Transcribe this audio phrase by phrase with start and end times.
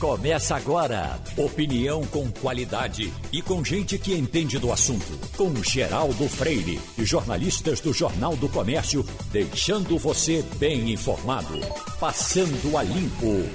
[0.00, 1.20] Começa agora.
[1.36, 5.04] Opinião com qualidade e com gente que entende do assunto.
[5.36, 11.52] Com Geraldo Freire e jornalistas do Jornal do Comércio, deixando você bem informado.
[12.00, 13.46] Passando a Limpo.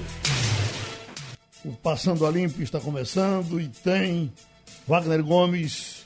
[1.65, 4.31] O Passando a Limpo está começando e tem
[4.87, 6.05] Wagner Gomes,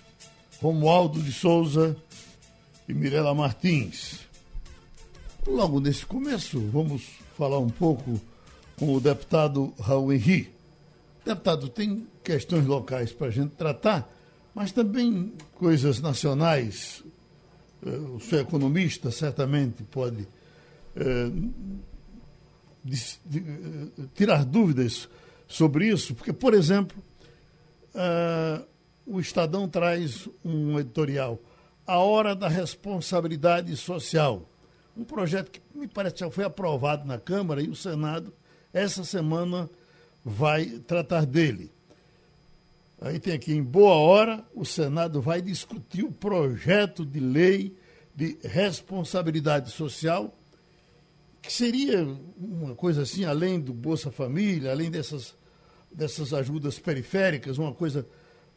[0.62, 1.98] Romualdo de Souza
[2.88, 4.22] e Mirela Martins.
[5.46, 7.04] Logo nesse começo, vamos
[7.38, 8.22] falar um pouco
[8.80, 10.50] com o deputado Raul Henri.
[11.26, 14.10] Deputado, tem questões locais para a gente tratar,
[14.56, 17.04] mas também coisas nacionais.
[17.86, 20.26] Eh, o seu economista certamente pode
[20.96, 21.30] é,
[24.16, 25.10] tirar dúvidas
[25.46, 26.98] sobre isso, porque, por exemplo,
[29.06, 31.38] o Estadão traz um editorial,
[31.86, 34.48] A Hora da Responsabilidade Social,
[34.96, 38.32] um projeto que me parece já foi aprovado na Câmara e o Senado
[38.74, 39.70] essa semana
[40.24, 41.72] vai tratar dele.
[43.02, 47.76] Aí tem aqui, em boa hora, o Senado vai discutir o projeto de lei
[48.14, 50.38] de responsabilidade social,
[51.42, 52.06] que seria
[52.38, 55.34] uma coisa assim, além do Bolsa Família, além dessas,
[55.90, 58.06] dessas ajudas periféricas, uma coisa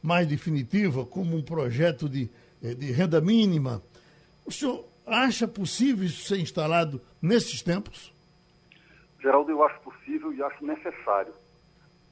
[0.03, 2.29] mais definitiva, como um projeto de,
[2.61, 3.81] eh, de renda mínima.
[4.45, 8.13] O senhor acha possível isso ser instalado nesses tempos?
[9.23, 11.33] Geraldo, eu acho possível e acho necessário.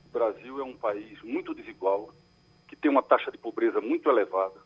[0.07, 2.15] O Brasil é um país muito desigual,
[2.69, 4.61] que tem uma taxa de pobreza muito elevada.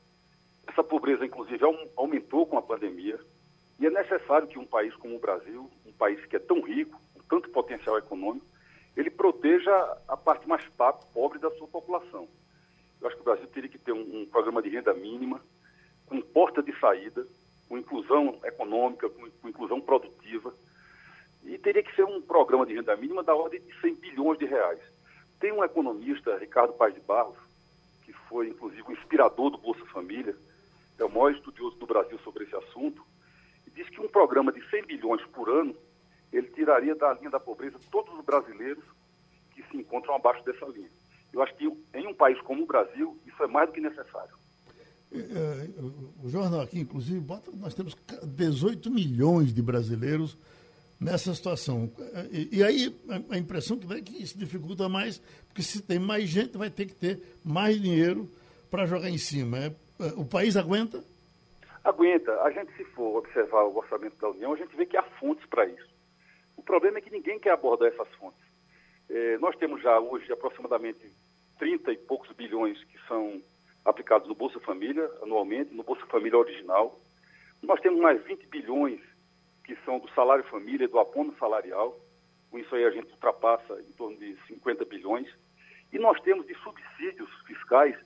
[0.66, 1.64] Essa pobreza, inclusive,
[1.96, 3.18] aumentou com a pandemia.
[3.80, 7.00] E é necessário que um país como o Brasil, um país que é tão rico,
[7.14, 8.46] com tanto potencial econômico,
[8.94, 9.72] ele proteja
[10.06, 10.62] a parte mais
[11.14, 12.28] pobre da sua população.
[13.00, 15.40] Eu acho que o Brasil teria que ter um, um programa de renda mínima,
[16.04, 17.26] com porta de saída,
[17.70, 20.54] com inclusão econômica, com, com inclusão produtiva,
[21.44, 24.46] e teria que ser um programa de renda mínima da ordem de 100 bilhões de
[24.46, 24.80] reais.
[25.38, 27.36] Tem um economista, Ricardo Paz de Barros,
[28.04, 30.34] que foi inclusive o inspirador do Bolsa Família,
[30.98, 33.02] é o maior estudioso do Brasil sobre esse assunto,
[33.66, 35.74] e diz que um programa de 100 bilhões por ano,
[36.32, 38.84] ele tiraria da linha da pobreza todos os brasileiros
[39.54, 40.88] que se encontram abaixo dessa linha.
[41.32, 44.34] Eu acho que em um país como o Brasil, isso é mais do que necessário.
[45.12, 45.68] É, é,
[46.24, 50.36] o jornal aqui, inclusive, bota, nós temos 18 milhões de brasileiros
[51.00, 51.90] nessa situação.
[52.30, 52.94] E, e aí
[53.30, 55.18] a, impressão que dá é que isso dificulta mais,
[55.48, 58.28] porque se tem mais gente, vai ter que ter mais dinheiro
[58.70, 59.58] para jogar em cima.
[59.58, 61.04] É, é, o país aguenta?
[61.84, 62.32] Aguenta.
[62.42, 65.44] A gente, se for observar o orçamento da União, a gente vê que há fontes
[65.46, 65.94] para isso.
[66.56, 68.40] O problema é que ninguém quer abordar essas fontes.
[69.08, 71.12] É, nós temos já hoje aproximadamente
[71.58, 73.40] 30 e poucos bilhões que são
[73.84, 76.98] aplicados no Bolsa Família anualmente, no Bolsa Família original.
[77.62, 79.00] Nós temos mais 20 bilhões
[79.64, 81.98] que são do salário família, do abono salarial.
[82.50, 85.28] Com isso aí a gente ultrapassa em torno de 50 bilhões.
[85.92, 87.96] E nós temos de subsídios fiscais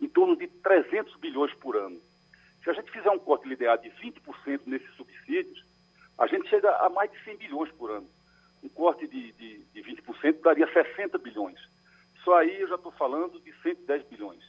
[0.00, 2.00] em torno de 300 bilhões por ano.
[2.62, 5.64] Se a gente fizer um corte linear de 20% nesses subsídios,
[6.18, 8.08] a gente chega a mais de 100 bilhões por ano.
[8.62, 11.58] Um corte de, de, de 20% daria 60 bilhões.
[12.24, 14.42] Só aí eu já estou falando de 110 bilhões.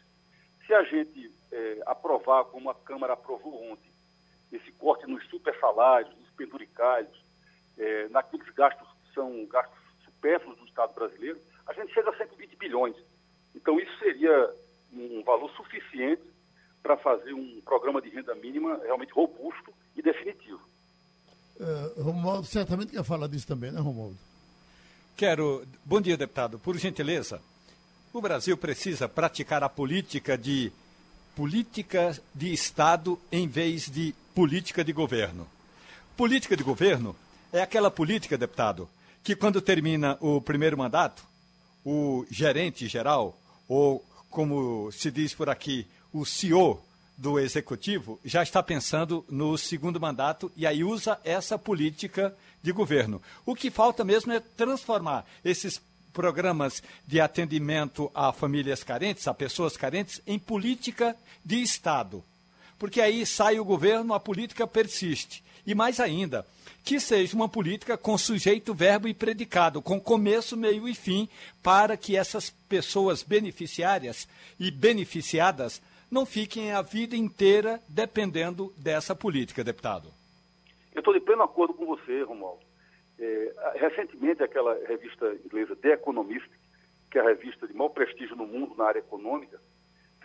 [0.66, 3.92] Se a gente é, aprovar, como a Câmara aprovou ontem,
[4.52, 5.54] esse corte nos super
[6.36, 7.24] penduricalhos,
[7.78, 12.56] é, naqueles gastos que são gastos supérfluos do Estado brasileiro, a gente chega a 120
[12.58, 12.96] bilhões.
[13.56, 14.54] Então, isso seria
[14.94, 16.24] um valor suficiente
[16.82, 20.62] para fazer um programa de renda mínima realmente robusto e definitivo.
[21.60, 24.18] Uh, Romualdo certamente quer falar disso também, né, Romualdo?
[25.16, 25.66] Quero.
[25.86, 26.60] Bom dia, deputado.
[26.60, 27.42] Por gentileza,
[28.14, 30.72] o Brasil precisa praticar a política de
[31.36, 35.48] política de Estado em vez de política de governo.
[36.16, 37.14] Política de governo
[37.52, 38.88] é aquela política, deputado,
[39.22, 41.26] que quando termina o primeiro mandato,
[41.84, 43.38] o gerente geral,
[43.68, 46.82] ou como se diz por aqui, o CEO
[47.18, 52.34] do executivo, já está pensando no segundo mandato e aí usa essa política
[52.64, 53.22] de governo.
[53.46, 55.82] O que falta mesmo é transformar esses
[56.14, 61.14] programas de atendimento a famílias carentes, a pessoas carentes, em política
[61.44, 62.24] de Estado.
[62.78, 65.44] Porque aí sai o governo, a política persiste.
[65.66, 66.46] E mais ainda,
[66.84, 71.28] que seja uma política com sujeito, verbo e predicado, com começo, meio e fim,
[71.64, 74.28] para que essas pessoas beneficiárias
[74.60, 75.82] e beneficiadas
[76.12, 80.10] não fiquem a vida inteira dependendo dessa política, deputado.
[80.94, 82.62] Eu estou de pleno acordo com você, Romualdo.
[83.18, 86.50] É, recentemente, aquela revista inglesa The Economist,
[87.10, 89.60] que é a revista de maior prestígio no mundo na área econômica,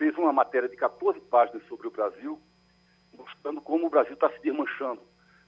[0.01, 2.41] fez uma matéria de 14 páginas sobre o Brasil,
[3.15, 4.99] mostrando como o Brasil está se desmanchando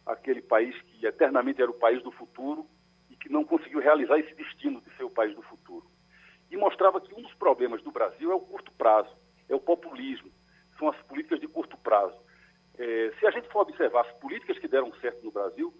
[0.05, 2.67] aquele país que eternamente era o país do futuro
[3.09, 5.87] e que não conseguiu realizar esse destino de ser o país do futuro.
[6.51, 9.09] e mostrava que um dos problemas do Brasil é o curto prazo,
[9.49, 10.29] é o populismo,
[10.77, 12.15] são as políticas de curto prazo.
[12.77, 15.73] É, se a gente for observar as políticas que deram certo no Brasil,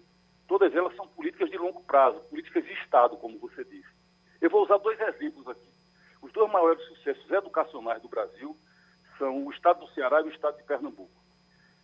[0.48, 3.94] todas elas são políticas de longo prazo, políticas de Estado, como você disse.
[4.40, 5.73] Eu vou usar dois exemplos aqui.
[6.24, 8.56] Os dois maiores sucessos educacionais do Brasil
[9.18, 11.22] são o Estado do Ceará e o Estado de Pernambuco.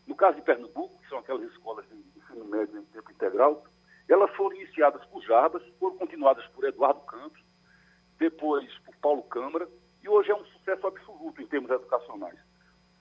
[0.06, 3.62] No caso de Pernambuco, que são aquelas escolas de ensino médio em tempo integral,
[4.08, 7.38] elas foram iniciadas por Jarbas, foram continuadas por Eduardo Campos,
[8.18, 9.68] depois por Paulo Câmara,
[10.02, 12.38] e hoje é um sucesso absoluto em termos educacionais.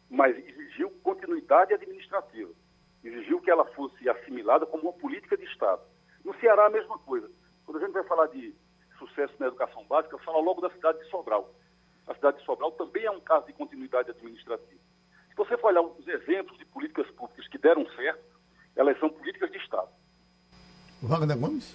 [0.10, 2.52] Mas exigiu continuidade administrativa,
[3.02, 5.84] exigiu que ela fosse assimilada como uma política de Estado.
[6.26, 7.32] No Ceará, a mesma coisa.
[7.66, 8.54] Quando a gente vai falar de
[9.00, 11.50] sucesso na educação básica, fala logo da cidade de Sobral.
[12.08, 14.80] A cidade de Sobral também é um caso de continuidade administrativa.
[15.30, 18.24] Se você for olhar os exemplos de políticas públicas que deram certo,
[18.76, 19.90] elas são políticas de Estado.
[21.02, 21.74] Wagner Gomes?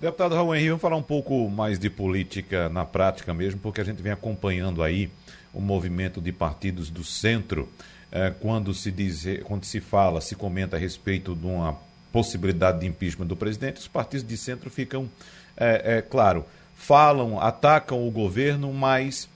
[0.00, 3.84] Deputado Raul Henrique, vamos falar um pouco mais de política na prática mesmo, porque a
[3.84, 5.10] gente vem acompanhando aí
[5.54, 7.68] o movimento de partidos do centro,
[8.10, 11.78] eh, quando se diz, quando se fala, se comenta a respeito de uma
[12.12, 15.08] possibilidade de impeachment do presidente, os partidos de centro ficam,
[15.56, 16.44] é, é, claro,
[16.82, 19.28] falam, atacam o governo, mas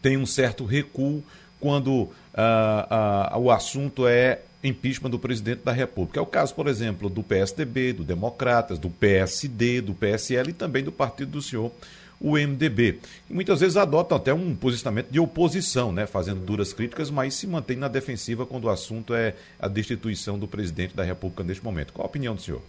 [0.00, 1.22] tem um certo recuo
[1.60, 6.18] quando ah, ah, o assunto é impeachment do presidente da República.
[6.18, 10.82] É o caso, por exemplo, do PSDB, do Democratas, do PSD, do PSL e também
[10.82, 11.70] do partido do senhor,
[12.18, 12.98] o MDB.
[13.28, 17.46] E muitas vezes adotam até um posicionamento de oposição, né, fazendo duras críticas, mas se
[17.46, 21.92] mantém na defensiva quando o assunto é a destituição do presidente da República neste momento.
[21.92, 22.62] Qual a opinião do senhor?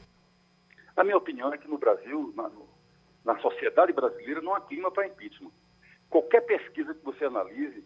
[0.98, 2.34] A minha opinião é que no Brasil,
[3.26, 5.52] na, sociedade brasileira, não há clima para impeachment.
[6.10, 7.84] Qualquer pesquisa que você analise,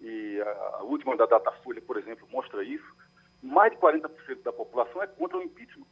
[0.00, 2.94] e a, a última da Datafolha, por exemplo, mostra isso,
[3.42, 5.86] mais de 40% da população é contra o impeachment.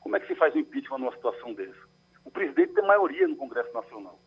[0.00, 1.88] Como é que se faz o impeachment numa situação dessa?
[2.24, 4.18] O presidente tem maioria no Congresso Nacional.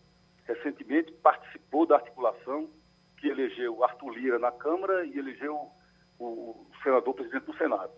[0.46, 2.70] Recentemente participou da articulação
[3.18, 5.70] que elegeu Arthur Lira na Câmara e elegeu
[6.20, 7.92] o senador presidente do Senado.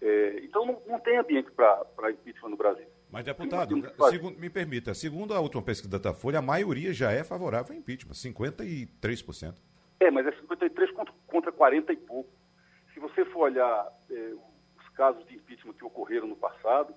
[0.00, 2.86] É, então não, não, tem ambiente para impeachment no Brasil.
[3.10, 3.74] Mas, deputado,
[4.10, 7.78] segundo, me permita, segundo a última pesquisa da Datafolha, a maioria já é favorável ao
[7.78, 9.54] impeachment, 53%.
[10.00, 12.30] É, mas é 53% contra, contra 40 e pouco.
[12.92, 14.34] Se você for olhar é,
[14.78, 16.94] os casos de impeachment que ocorreram no passado,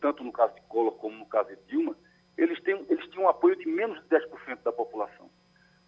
[0.00, 1.96] tanto no caso de Collor como no caso de Dilma,
[2.36, 5.30] eles, têm, eles tinham um apoio de menos de 10% da população.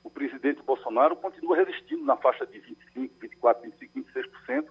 [0.04, 3.98] O presidente Bolsonaro continua resistindo na faixa de 25, 24, 25,
[4.48, 4.68] 26%,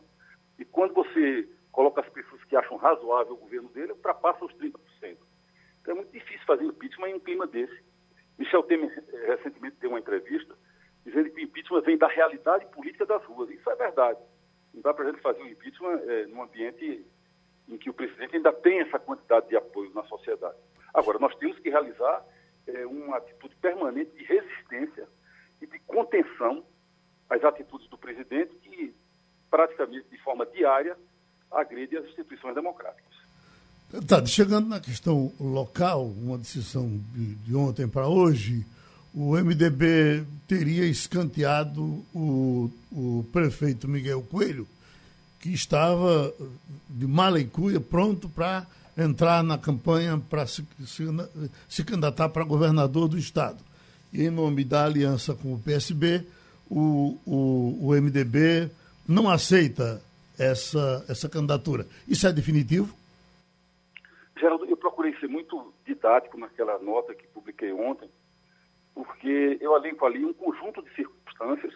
[0.59, 4.71] e quando você coloca as pessoas que acham razoável o governo dele, ultrapassa os 30%.
[5.81, 7.83] Então é muito difícil fazer impeachment em um clima desse.
[8.39, 10.55] Michel Temer eh, recentemente deu uma entrevista
[11.05, 13.49] dizendo que o impeachment vem da realidade política das ruas.
[13.49, 14.19] Isso é verdade.
[14.73, 17.05] Não dá para a gente fazer um impeachment é, num ambiente
[17.67, 20.57] em que o presidente ainda tem essa quantidade de apoio na sociedade.
[20.93, 22.25] Agora, nós temos que realizar
[22.67, 25.09] é, uma atitude permanente de resistência
[25.61, 26.65] e de contenção
[27.29, 28.95] às atitudes do presidente que,
[29.49, 30.97] praticamente de forma diária,
[31.51, 33.15] agride as instituições democráticas.
[34.07, 38.65] Tá, chegando na questão local, uma decisão de, de ontem para hoje,
[39.13, 44.67] o MDB teria escanteado o, o prefeito Miguel Coelho,
[45.39, 46.33] que estava
[46.89, 51.03] de mala e cuia pronto para entrar na campanha para se, se,
[51.69, 53.59] se candidatar para governador do estado.
[54.11, 56.25] E em nome da aliança com o PSB,
[56.69, 58.69] o, o, o MDB
[59.07, 60.01] não aceita
[60.37, 61.85] essa, essa candidatura.
[62.07, 62.95] Isso é definitivo?
[64.37, 68.09] Geraldo, eu procurei ser muito didático naquela nota que publiquei ontem,
[68.93, 71.73] porque eu alenco ali um conjunto de circunstâncias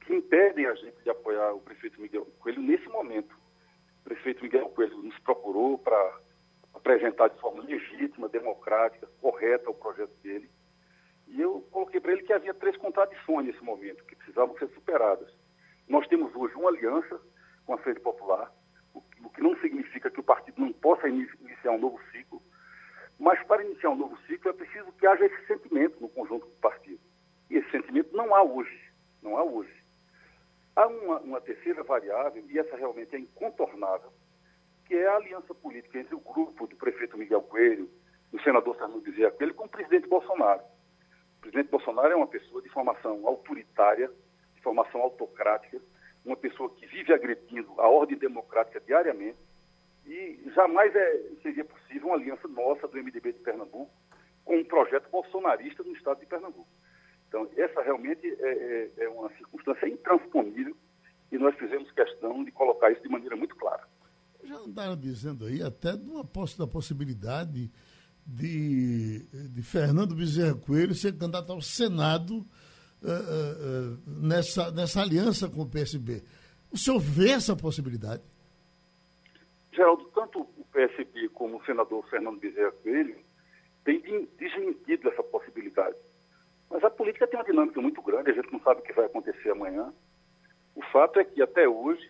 [0.00, 3.34] que impedem a gente de apoiar o prefeito Miguel Coelho nesse momento.
[4.00, 6.18] O prefeito Miguel Coelho nos procurou para
[6.74, 10.50] apresentar de forma legítima, democrática, correta o projeto dele.
[11.28, 15.28] E eu coloquei para ele que havia três contradições nesse momento, que precisavam ser superadas.
[15.88, 17.20] Nós temos hoje uma aliança
[17.70, 18.52] com a Frente Popular,
[18.92, 22.42] o que não significa que o partido não possa iniciar um novo ciclo,
[23.16, 26.56] mas para iniciar um novo ciclo é preciso que haja esse sentimento no conjunto do
[26.56, 26.98] partido.
[27.48, 28.90] E esse sentimento não há hoje.
[29.22, 29.72] Não há hoje.
[30.74, 34.12] Há uma, uma terceira variável, e essa realmente é incontornável,
[34.86, 37.88] que é a aliança política entre o grupo do prefeito Miguel Coelho,
[38.32, 40.62] do senador Fernando Bezerra Coelho, com o presidente Bolsonaro.
[41.38, 44.10] O presidente Bolsonaro é uma pessoa de formação autoritária,
[44.56, 45.80] de formação autocrática,
[46.24, 49.38] uma pessoa que vive agredindo a ordem democrática diariamente,
[50.06, 53.90] e jamais é, seria possível uma aliança nossa do MDB de Pernambuco
[54.44, 56.68] com um projeto bolsonarista no estado de Pernambuco.
[57.28, 60.76] Então, essa realmente é, é, é uma circunstância intransponível
[61.30, 63.86] e nós fizemos questão de colocar isso de maneira muito clara.
[64.42, 66.24] Já andaram dizendo aí até de uma
[66.58, 67.70] da possibilidade
[68.26, 72.44] de, de Fernando Bezerra Coelho ser candidato ao Senado
[73.02, 76.22] uh, uh, nessa, nessa aliança com o PSB.
[76.72, 78.22] O senhor vê essa possibilidade?
[79.72, 83.16] Geraldo, tanto o PSB como o senador Fernando Bezerra Coelho
[83.84, 85.96] têm desmentido essa possibilidade.
[86.70, 89.06] Mas a política tem uma dinâmica muito grande, a gente não sabe o que vai
[89.06, 89.92] acontecer amanhã.
[90.74, 92.08] O fato é que até hoje,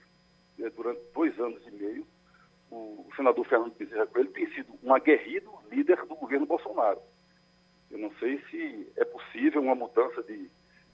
[0.59, 2.06] né, durante dois anos e meio,
[2.70, 7.00] o senador Fernando Bezerra Coelho tem sido um aguerrido líder do governo Bolsonaro.
[7.90, 10.50] Eu não sei se é possível uma mudança de,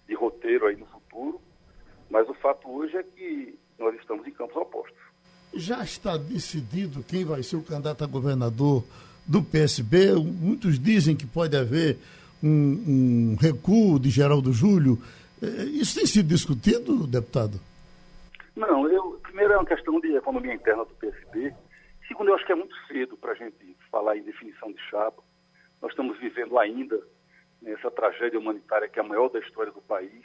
[0.06, 1.40] de roteiro aí no futuro,
[2.10, 4.96] mas o fato hoje é que nós estamos em campos opostos.
[5.54, 8.84] Já está decidido quem vai ser o candidato a governador
[9.26, 10.14] do PSB?
[10.14, 11.98] Muitos dizem que pode haver
[12.42, 14.98] um, um recuo de Geraldo Júlio.
[15.42, 17.60] É, isso tem sido discutido, deputado?
[18.54, 21.54] Não, eu, primeiro é uma questão de economia interna do PSB.
[22.08, 25.22] Segundo, eu acho que é muito cedo para a gente falar em definição de chapa.
[25.82, 27.00] Nós estamos vivendo ainda
[27.60, 30.24] nessa tragédia humanitária que é a maior da história do país.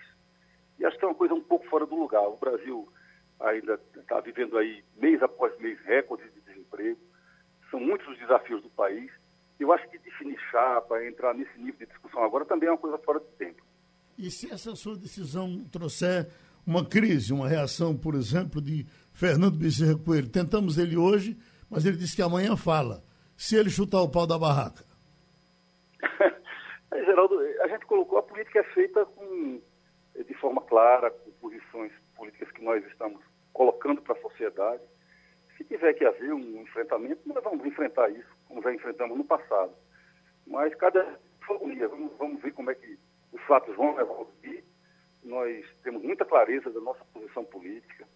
[0.80, 2.28] E acho que é uma coisa um pouco fora do lugar.
[2.28, 2.88] O Brasil
[3.40, 7.00] ainda está vivendo aí mês após mês recordes de desemprego.
[7.70, 9.12] São muitos os desafios do país.
[9.60, 12.98] Eu acho que definir chapa, entrar nesse nível de discussão agora também é uma coisa
[12.98, 13.62] fora de tempo.
[14.18, 16.28] E se essa sua decisão trouxer
[16.66, 21.38] uma crise, uma reação, por exemplo, de Fernando Bezerra Coelho, tentamos ele hoje,
[21.70, 23.04] mas ele disse que amanhã fala.
[23.38, 24.84] Se ele chutar o pau da barraca.
[26.92, 29.62] é, Geraldo, a gente colocou, a política é feita com,
[30.16, 33.22] de forma clara, com posições políticas que nós estamos
[33.52, 34.82] colocando para a sociedade.
[35.58, 39.74] Se tiver que haver um enfrentamento, nós vamos enfrentar isso, como já enfrentamos no passado.
[40.48, 42.98] Mas cada família, vamos, vamos ver como é que
[43.34, 44.64] os fatos vão evoluir.
[45.22, 48.08] Nós temos muita clareza da nossa posição política.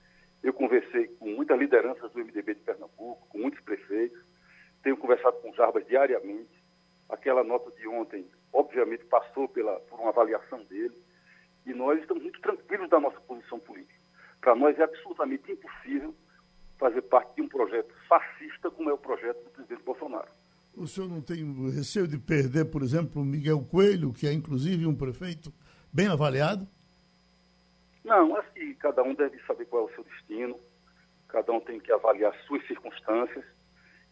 [0.41, 4.23] Eu conversei com muitas lideranças do MDB de Pernambuco, com muitos prefeitos,
[4.81, 6.63] tenho conversado com o Jarbas diariamente.
[7.09, 10.95] Aquela nota de ontem, obviamente, passou pela, por uma avaliação dele.
[11.65, 13.99] E nós estamos muito tranquilos da nossa posição política.
[14.39, 16.15] Para nós é absolutamente impossível
[16.77, 20.27] fazer parte de um projeto fascista como é o projeto do presidente Bolsonaro.
[20.75, 24.85] O senhor não tem receio de perder, por exemplo, o Miguel Coelho, que é inclusive
[24.85, 25.51] um prefeito
[25.91, 26.67] bem avaliado?
[28.03, 30.59] Não, acho que cada um deve saber qual é o seu destino,
[31.29, 33.43] cada um tem que avaliar suas circunstâncias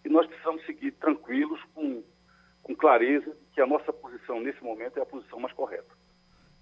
[0.03, 2.03] e nós precisamos seguir tranquilos, com,
[2.63, 5.93] com clareza, que a nossa posição nesse momento é a posição mais correta.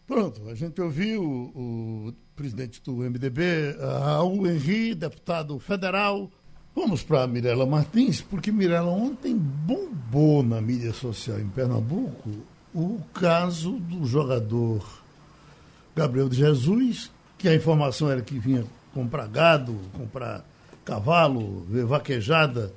[0.07, 6.29] Pronto, a gente ouviu o, presidente do MDB, Raul Henri, deputado federal.
[6.75, 12.29] Vamos para Mirela Martins, porque Mirela ontem bombou na mídia social em Pernambuco
[12.73, 14.83] o caso do jogador
[15.95, 20.43] Gabriel de Jesus, que a informação era que vinha comprar gado, comprar
[20.83, 22.73] cavalo, vaquejada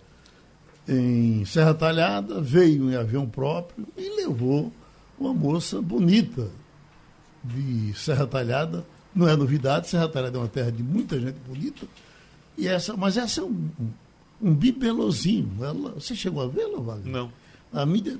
[0.88, 4.72] em Serra Talhada, veio em avião próprio e levou
[5.18, 6.48] uma moça bonita,
[7.42, 8.84] de Serra Talhada.
[9.14, 11.86] Não é novidade, Serra Talhada é uma terra de muita gente bonita.
[12.56, 13.68] E essa, mas essa é um,
[14.40, 15.50] um bibelozinho.
[15.60, 17.12] Ela, você chegou a vê-la, Wagner?
[17.12, 17.32] Não.
[17.72, 18.18] A mídia,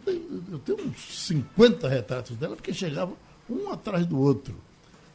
[0.50, 3.12] eu tenho uns 50 retratos dela, porque chegava
[3.49, 4.54] um atrás do outro.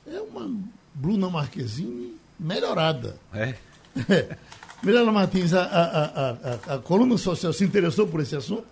[0.08, 0.50] É uma
[0.94, 3.18] Bruna Marquezine melhorada.
[3.34, 3.56] É?
[4.10, 4.38] é.
[4.82, 8.66] Mirela Martins, a, a, a, a, coluna social se interessou por esse assunto?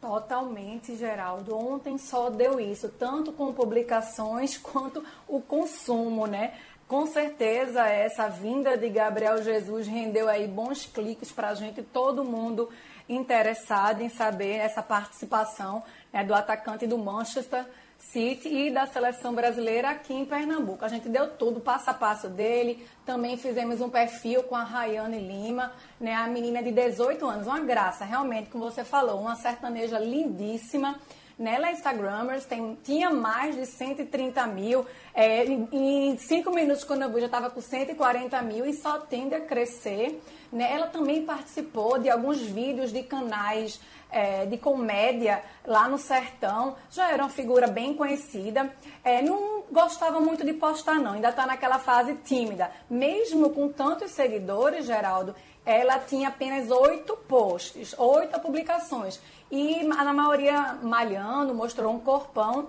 [0.00, 1.56] Totalmente, Geraldo.
[1.56, 6.52] Ontem só deu isso, tanto com publicações quanto o consumo, né?
[6.86, 12.24] Com certeza essa vinda de Gabriel Jesus rendeu aí bons cliques para a gente, todo
[12.24, 12.68] mundo
[13.08, 17.64] interessado em saber essa participação né, do atacante do Manchester
[18.00, 20.84] City e da seleção brasileira aqui em Pernambuco.
[20.84, 22.84] A gente deu tudo, passo a passo dele.
[23.04, 27.46] Também fizemos um perfil com a Rayane Lima, né, a menina de 18 anos.
[27.46, 30.98] Uma graça, realmente, como você falou, uma sertaneja lindíssima.
[31.40, 34.84] Nela é Instagramers, tem, tinha mais de 130 mil.
[35.14, 39.34] É, em, cinco minutos, quando eu vi, já estava com 140 mil e só tende
[39.34, 40.20] a crescer.
[40.52, 40.70] Né?
[40.70, 43.80] Ela também participou de alguns vídeos de canais
[44.12, 48.70] é, de comédia lá no sertão, já era uma figura bem conhecida.
[49.02, 52.70] É, não gostava muito de postar, não, ainda está naquela fase tímida.
[52.90, 59.20] Mesmo com tantos seguidores, Geraldo, ela tinha apenas oito posts, oito publicações.
[59.50, 62.68] E na maioria malhando, mostrou um corpão.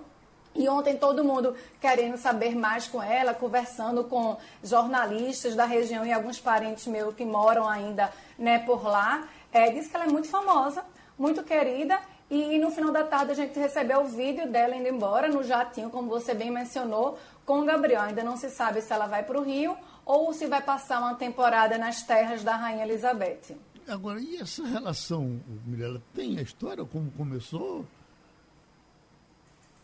[0.54, 6.12] E ontem todo mundo querendo saber mais com ela, conversando com jornalistas da região e
[6.12, 9.26] alguns parentes meus que moram ainda né, por lá.
[9.50, 10.84] É, diz que ela é muito famosa,
[11.18, 11.98] muito querida.
[12.30, 15.90] E no final da tarde a gente recebeu o vídeo dela indo embora no jatinho,
[15.90, 18.02] como você bem mencionou, com o Gabriel.
[18.02, 21.14] Ainda não se sabe se ela vai para o Rio ou se vai passar uma
[21.14, 23.56] temporada nas terras da Rainha Elizabeth.
[23.86, 27.86] agora, e essa relação, Mirella, tem a história, como começou?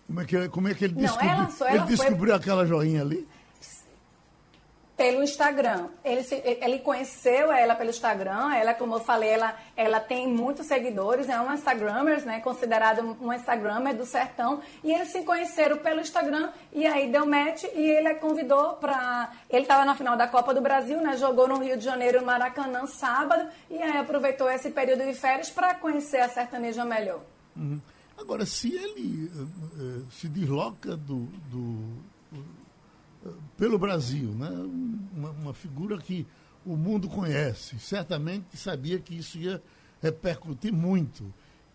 [0.06, 2.32] Como é que, como é que ele descobriu, ela só, ela ele descobriu foi...
[2.32, 3.28] aquela joinha ali?
[4.98, 5.86] Pelo Instagram.
[6.04, 8.52] Ele, se, ele conheceu ela pelo Instagram.
[8.52, 12.40] Ela, como eu falei, ela, ela tem muitos seguidores, é uma Instagrammer, né?
[12.40, 14.60] Considerada uma Instagrammer do sertão.
[14.82, 19.32] E eles se conheceram pelo Instagram e aí deu match e ele a convidou para.
[19.48, 21.16] Ele estava na final da Copa do Brasil, né?
[21.16, 23.48] Jogou no Rio de Janeiro, no Maracanã, sábado.
[23.70, 27.20] E aí aproveitou esse período de férias para conhecer a sertaneja melhor.
[27.56, 27.80] Uhum.
[28.18, 32.02] Agora, se ele uh, uh, se desloca do, do
[33.56, 34.50] pelo Brasil, né?
[35.14, 36.26] Uma, uma, figura que
[36.64, 39.62] o mundo conhece, certamente sabia que isso ia
[40.00, 41.32] repercutir muito.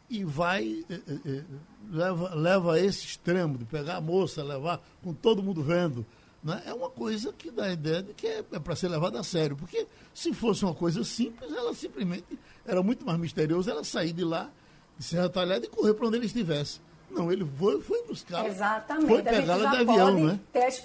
[0.10, 1.44] E vai, eh, eh, eh,
[1.90, 6.06] leva, leva a esse extremo de pegar a moça, levar com todo mundo vendo.
[6.44, 6.62] Né?
[6.66, 9.24] É uma coisa que dá a ideia de que é, é para ser levada a
[9.24, 9.56] sério.
[9.56, 14.24] Porque se fosse uma coisa simples, ela simplesmente era muito mais misterioso ela sair de
[14.24, 14.50] lá,
[14.98, 16.80] de Serra Talhada e correr para onde ele estivesse.
[17.10, 18.46] Não, ele foi, foi buscar.
[18.46, 19.08] Exatamente.
[19.08, 20.40] Foi pegá-la de avião, né?
[20.52, 20.84] Ter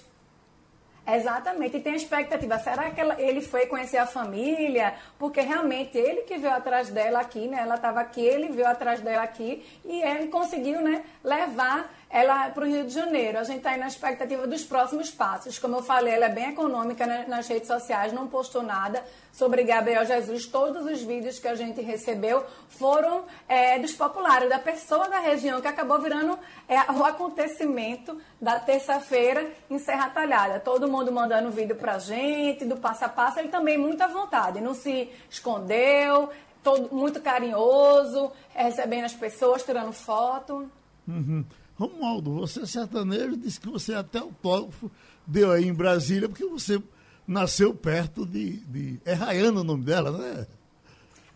[1.10, 4.94] Exatamente, e tem a expectativa, será que ela, ele foi conhecer a família?
[5.18, 7.60] Porque realmente ele que veio atrás dela aqui, né?
[7.62, 12.64] Ela estava aqui, ele veio atrás dela aqui e ele conseguiu, né, levar ela para
[12.64, 13.38] o Rio de Janeiro.
[13.38, 15.58] A gente está aí na expectativa dos próximos passos.
[15.58, 19.62] Como eu falei, ela é bem econômica né, nas redes sociais, não postou nada sobre
[19.62, 20.46] Gabriel Jesus.
[20.46, 25.60] Todos os vídeos que a gente recebeu foram é, dos populares, da pessoa da região,
[25.60, 30.60] que acabou virando é, o acontecimento da terça-feira em Serra Talhada.
[30.60, 33.38] Todo mundo mandando vídeo para a gente, do passo a passo.
[33.38, 36.30] Ele também muito à vontade, não se escondeu,
[36.62, 40.70] todo, muito carinhoso, recebendo as pessoas, tirando foto.
[41.06, 41.44] Uhum.
[41.78, 44.90] Romualdo, você é sertanejo, disse que você é até autógrafo
[45.28, 46.82] deu aí em Brasília, porque você
[47.26, 48.56] nasceu perto de.
[48.60, 50.46] de é Rayane o nome dela, né?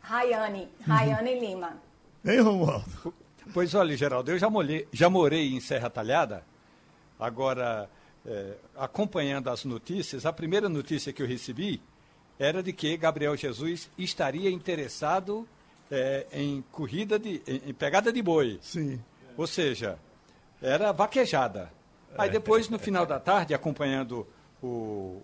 [0.00, 1.76] Rayane, Rayane Lima.
[2.24, 3.14] Hein, Romualdo?
[3.52, 6.44] Pois olha, Geraldo, eu já, molhei, já morei em Serra Talhada.
[7.20, 7.88] Agora,
[8.24, 11.80] é, acompanhando as notícias, a primeira notícia que eu recebi
[12.38, 15.46] era de que Gabriel Jesus estaria interessado
[15.90, 17.42] é, em corrida de.
[17.46, 18.58] Em, em pegada de boi.
[18.62, 19.00] Sim.
[19.36, 19.98] Ou seja,
[20.62, 21.72] era vaquejada.
[22.16, 24.26] Aí depois, no final da tarde, acompanhando
[24.62, 25.20] o,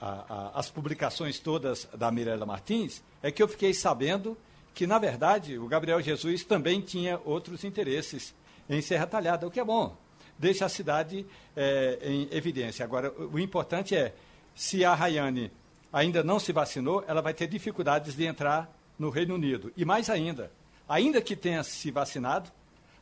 [0.00, 4.36] a, a, as publicações todas da Mirella Martins, é que eu fiquei sabendo
[4.74, 8.34] que, na verdade, o Gabriel Jesus também tinha outros interesses
[8.68, 9.96] em Serra Talhada, o que é bom.
[10.38, 11.26] Deixa a cidade
[11.56, 12.84] é, em evidência.
[12.84, 14.14] Agora, o importante é,
[14.54, 15.50] se a Rayane
[15.92, 19.72] ainda não se vacinou, ela vai ter dificuldades de entrar no Reino Unido.
[19.76, 20.52] E mais ainda,
[20.88, 22.50] ainda que tenha se vacinado,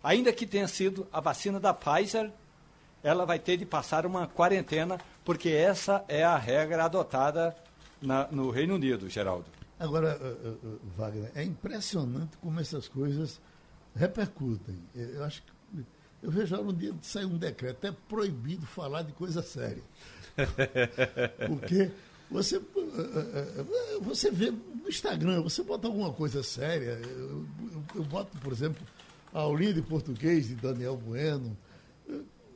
[0.07, 2.31] ainda que tenha sido a vacina da Pfizer,
[3.03, 7.57] ela vai ter de passar uma quarentena, porque essa é a regra adotada
[8.01, 9.47] na, no Reino Unido, Geraldo.
[9.81, 13.41] Agora, uh, uh, Wagner, é impressionante como essas coisas
[13.97, 14.79] repercutem.
[14.95, 15.85] Eu acho que
[16.23, 19.83] eu vejo um dia de sair um decreto, é proibido falar de coisa séria.
[21.49, 21.91] Porque
[22.31, 22.61] você,
[24.01, 27.01] você vê no Instagram, você bota alguma coisa séria.
[27.03, 28.87] Eu, eu, eu boto, por exemplo,
[29.37, 31.55] a aulinha de português de Daniel Bueno,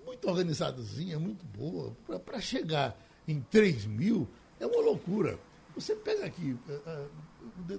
[0.06, 1.94] muito organizadozinha, muito boa.
[2.24, 4.26] Para chegar em 3 mil
[4.58, 5.38] é uma loucura.
[5.74, 7.08] Você pega aqui, uh,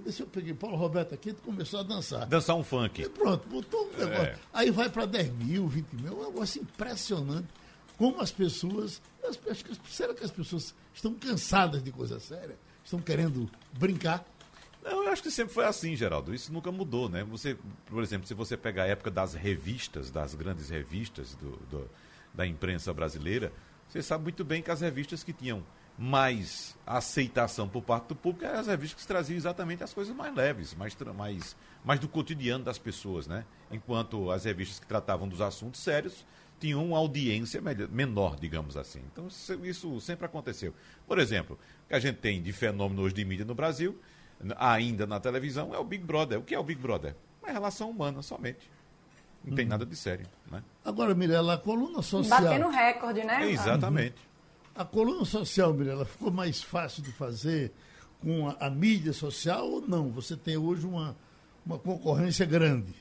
[0.04, 2.26] deixa eu peguei Paulo Roberto aqui, começou a dançar.
[2.26, 3.02] Dançar um funk.
[3.02, 4.22] E pronto, botou um negócio.
[4.22, 4.38] É.
[4.52, 7.48] Aí vai para 10 mil, 20 mil, é um negócio impressionante.
[7.98, 9.02] Como as pessoas.
[9.24, 9.36] As,
[9.88, 12.56] será que as pessoas estão cansadas de coisa séria?
[12.84, 14.24] Estão querendo brincar?
[14.82, 16.34] Não, eu acho que sempre foi assim, Geraldo.
[16.34, 17.22] Isso nunca mudou, né?
[17.24, 21.90] Você, por exemplo, se você pegar a época das revistas, das grandes revistas do, do,
[22.34, 23.52] da imprensa brasileira,
[23.88, 25.64] você sabe muito bem que as revistas que tinham
[25.96, 30.34] mais aceitação por parte do público eram as revistas que traziam exatamente as coisas mais
[30.34, 33.44] leves, mais, mais, mais do cotidiano das pessoas, né?
[33.70, 36.26] Enquanto as revistas que tratavam dos assuntos sérios
[36.58, 39.00] tinham uma audiência menor, digamos assim.
[39.12, 39.28] Então
[39.62, 40.74] isso sempre aconteceu.
[41.06, 43.98] Por exemplo, o que a gente tem de fenômeno hoje de mídia no Brasil
[44.56, 46.38] ainda na televisão é o Big Brother.
[46.38, 47.14] O que é o Big Brother?
[47.42, 48.70] Uma relação humana somente.
[49.44, 49.70] Não tem uhum.
[49.70, 50.26] nada de sério.
[50.50, 50.62] Né?
[50.84, 52.40] Agora, Mirella, a coluna social.
[52.40, 53.44] Batendo recorde, né?
[53.44, 54.16] É, exatamente.
[54.74, 57.72] A coluna social, Mirella, ficou mais fácil de fazer
[58.22, 60.10] com a, a, mídia social ou não?
[60.10, 61.16] Você tem hoje uma,
[61.66, 62.94] uma concorrência grande.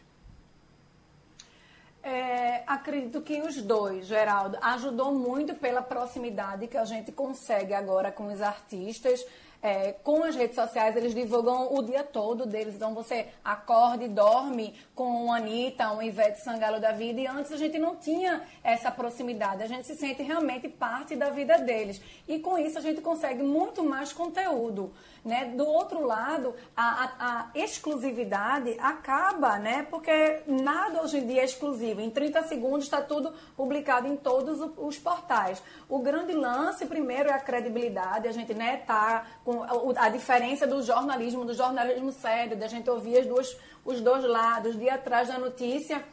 [2.04, 8.12] É, acredito que os dois, Geraldo, ajudou muito pela proximidade que a gente consegue agora
[8.12, 9.24] com os artistas
[9.62, 12.76] é, com as redes sociais, eles divulgam o dia todo deles.
[12.76, 17.22] Então você acorda e dorme com uma Anitta, um Ivete Sangalo da vida.
[17.22, 19.62] E antes a gente não tinha essa proximidade.
[19.62, 22.02] A gente se sente realmente parte da vida deles.
[22.28, 24.92] E com isso a gente consegue muito mais conteúdo.
[25.24, 25.54] Né?
[25.56, 29.86] Do outro lado, a, a, a, exclusividade acaba, né?
[29.88, 32.02] porque nada hoje em dia é exclusivo.
[32.02, 35.62] Em 30 segundos está tudo publicado em todos os portais.
[35.88, 38.28] O grande lance, primeiro, é a credibilidade.
[38.28, 42.90] A gente né, tá com a, a diferença do jornalismo, do jornalismo sério, da gente
[42.90, 43.56] ouvir as duas,
[43.86, 46.04] os dois lados, dia atrás da notícia.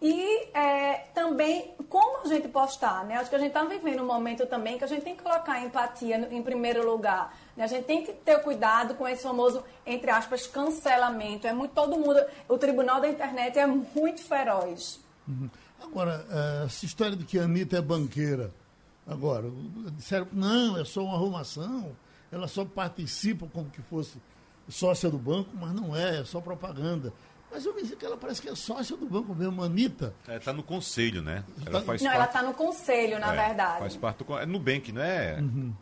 [0.00, 3.16] E é, também como a gente postar, né?
[3.16, 5.52] Acho que a gente está vivendo um momento também que a gente tem que colocar
[5.52, 7.34] a empatia em primeiro lugar.
[7.56, 7.64] Né?
[7.64, 11.46] A gente tem que ter cuidado com esse famoso, entre aspas, cancelamento.
[11.46, 12.20] É muito todo mundo.
[12.48, 15.00] O tribunal da internet é muito feroz.
[15.26, 15.48] Uhum.
[15.82, 18.50] Agora, é, essa história de que a Anitta é banqueira.
[19.06, 19.50] Agora,
[19.92, 21.94] disseram não, é só uma arrumação,
[22.32, 24.16] ela só participa como que fosse
[24.68, 27.12] sócia do banco, mas não é, é só propaganda.
[27.50, 30.14] Mas eu me disse que ela parece que é sócia do banco mesmo, Anitta.
[30.26, 31.44] É, tá no conselho, né?
[31.64, 31.86] Ela tá...
[31.86, 32.16] faz não, parte...
[32.16, 33.78] ela está no conselho, na é, verdade.
[33.78, 34.38] Faz parte do.
[34.38, 35.38] É Nubank, não é?
[35.38, 35.72] Uhum.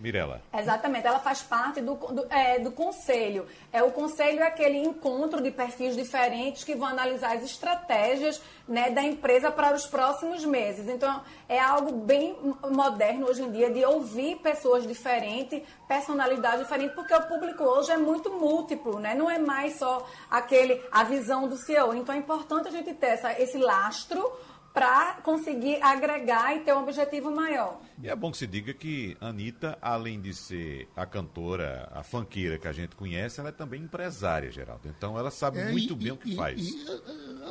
[0.00, 0.40] Mirela.
[0.50, 3.46] Exatamente, ela faz parte do, do, é, do conselho.
[3.70, 8.90] É, o conselho é aquele encontro de perfis diferentes que vão analisar as estratégias né,
[8.90, 10.88] da empresa para os próximos meses.
[10.88, 12.34] Então, é algo bem
[12.70, 17.98] moderno hoje em dia de ouvir pessoas diferentes, personalidades diferentes, porque o público hoje é
[17.98, 19.14] muito múltiplo, né?
[19.14, 21.94] não é mais só aquele a visão do CEO.
[21.94, 24.32] Então, é importante a gente ter essa, esse lastro
[24.72, 27.80] para conseguir agregar e ter um objetivo maior.
[28.02, 32.02] E é bom que se diga que a Anitta, além de ser a cantora, a
[32.02, 34.88] fanqueira que a gente conhece, ela é também empresária, Geraldo.
[34.88, 36.60] Então ela sabe é, muito e, bem e, o que faz.
[36.60, 36.86] E,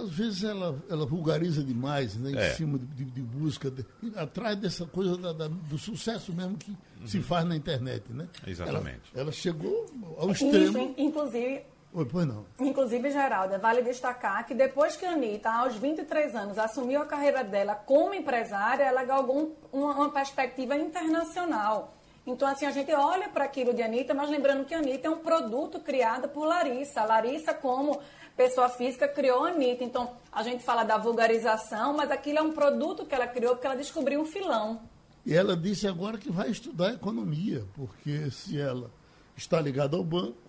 [0.01, 2.53] às vezes ela, ela vulgariza demais, né, em é.
[2.53, 6.71] cima de, de, de busca, de, atrás dessa coisa da, da, do sucesso mesmo que
[6.71, 7.07] uhum.
[7.07, 8.03] se faz na internet.
[8.09, 8.27] Né?
[8.47, 9.11] Exatamente.
[9.13, 9.85] Ela, ela chegou
[10.17, 10.79] ao extremo.
[10.79, 12.45] Isso, inclusive, Oi, pois não.
[12.59, 17.43] Inclusive, Geralda, vale destacar que depois que a Anitta, aos 23 anos, assumiu a carreira
[17.43, 21.95] dela como empresária, ela galgou uma, uma perspectiva internacional.
[22.27, 25.09] Então, assim, a gente olha para aquilo de Anitta, mas lembrando que a Anitta é
[25.09, 27.03] um produto criado por Larissa.
[27.03, 27.99] Larissa, como
[28.37, 29.83] pessoa física, criou a Anitta.
[29.83, 33.65] Então, a gente fala da vulgarização, mas aquilo é um produto que ela criou porque
[33.65, 34.79] ela descobriu um filão.
[35.25, 38.91] E ela disse agora que vai estudar economia, porque se ela
[39.35, 40.48] está ligada ao banco,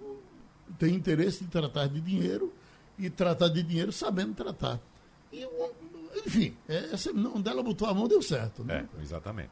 [0.79, 2.53] tem interesse em tratar de dinheiro
[2.99, 4.81] e tratar de dinheiro sabendo tratar.
[5.33, 5.47] E,
[6.27, 8.65] enfim, é, essa, onde ela botou a mão deu certo.
[8.65, 8.87] Né?
[8.99, 9.51] É, exatamente.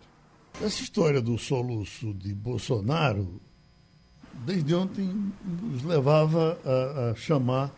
[0.61, 3.41] Essa história do soluço de Bolsonaro,
[4.45, 7.73] desde ontem, nos levava a, a chamar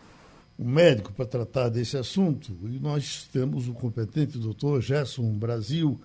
[0.57, 2.55] um médico para tratar desse assunto.
[2.63, 5.99] E nós temos o competente doutor Gerson Brasil,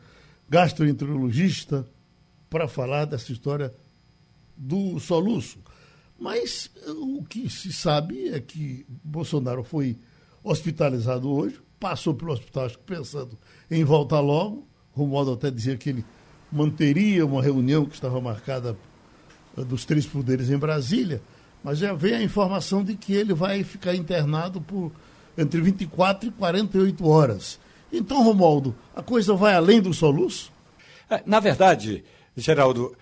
[0.48, 1.86] gastroenterologista,
[2.48, 3.72] para falar dessa história
[4.56, 5.58] do soluço.
[6.18, 9.96] Mas o que se sabe é que Bolsonaro foi
[10.42, 13.36] hospitalizado hoje, passou pelo hospital pensando
[13.70, 14.66] em voltar logo.
[14.92, 16.04] Romualdo até dizia que ele
[16.50, 18.76] manteria uma reunião que estava marcada
[19.56, 21.20] eh, dos três poderes em Brasília,
[21.62, 24.92] mas já veio a informação de que ele vai ficar internado por
[25.36, 27.58] entre 24 e 48 horas.
[27.92, 30.50] Então, Romualdo, a coisa vai além do soluço?
[31.10, 32.04] É, na verdade,
[32.36, 32.96] Geraldo,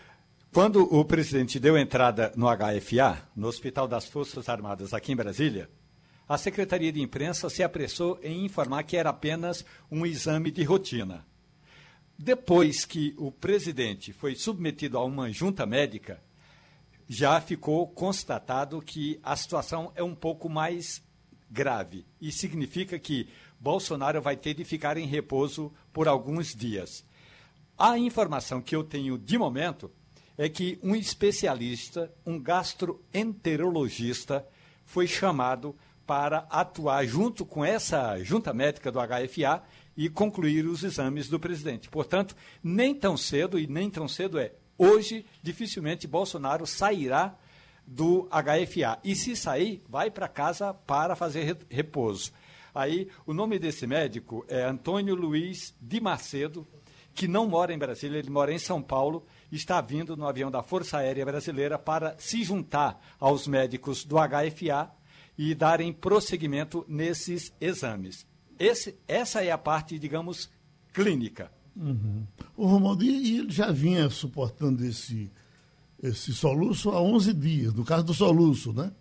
[0.55, 5.69] quando o presidente deu entrada no HFA, no Hospital das Forças Armadas aqui em Brasília,
[6.29, 11.27] a Secretaria de Imprensa se apressou em informar que era apenas um exame de rotina.
[12.17, 16.23] Depois que o presidente foi submetido a uma junta médica,
[17.09, 21.03] já ficou constatado que a situação é um pouco mais
[21.51, 27.05] grave e significa que Bolsonaro vai ter de ficar em repouso por alguns dias.
[27.77, 29.91] A informação que eu tenho de momento
[30.37, 34.45] é que um especialista, um gastroenterologista,
[34.85, 39.63] foi chamado para atuar junto com essa junta médica do HFA
[39.97, 41.89] e concluir os exames do presidente.
[41.89, 47.35] Portanto, nem tão cedo, e nem tão cedo é, hoje, dificilmente Bolsonaro sairá
[47.87, 48.99] do HFA.
[49.05, 52.33] E se sair, vai para casa para fazer repouso.
[52.75, 56.67] Aí, o nome desse médico é Antônio Luiz de Macedo,
[57.15, 60.63] que não mora em Brasília, ele mora em São Paulo está vindo no avião da
[60.63, 64.91] Força Aérea Brasileira para se juntar aos médicos do HFA
[65.37, 68.27] e darem prosseguimento nesses exames.
[68.59, 70.49] Esse, essa é a parte, digamos,
[70.93, 71.51] clínica.
[71.77, 72.25] Uhum.
[72.57, 75.31] O Romualdo, e ele já vinha suportando esse,
[76.03, 78.93] esse soluço há 11 dias, no caso do soluço, né?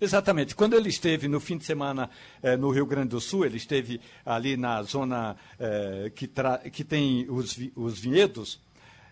[0.00, 0.54] Exatamente.
[0.54, 2.08] Quando ele esteve no fim de semana
[2.40, 6.30] eh, no Rio Grande do Sul, ele esteve ali na zona eh, que,
[6.70, 8.60] que tem os, vi os vinhedos,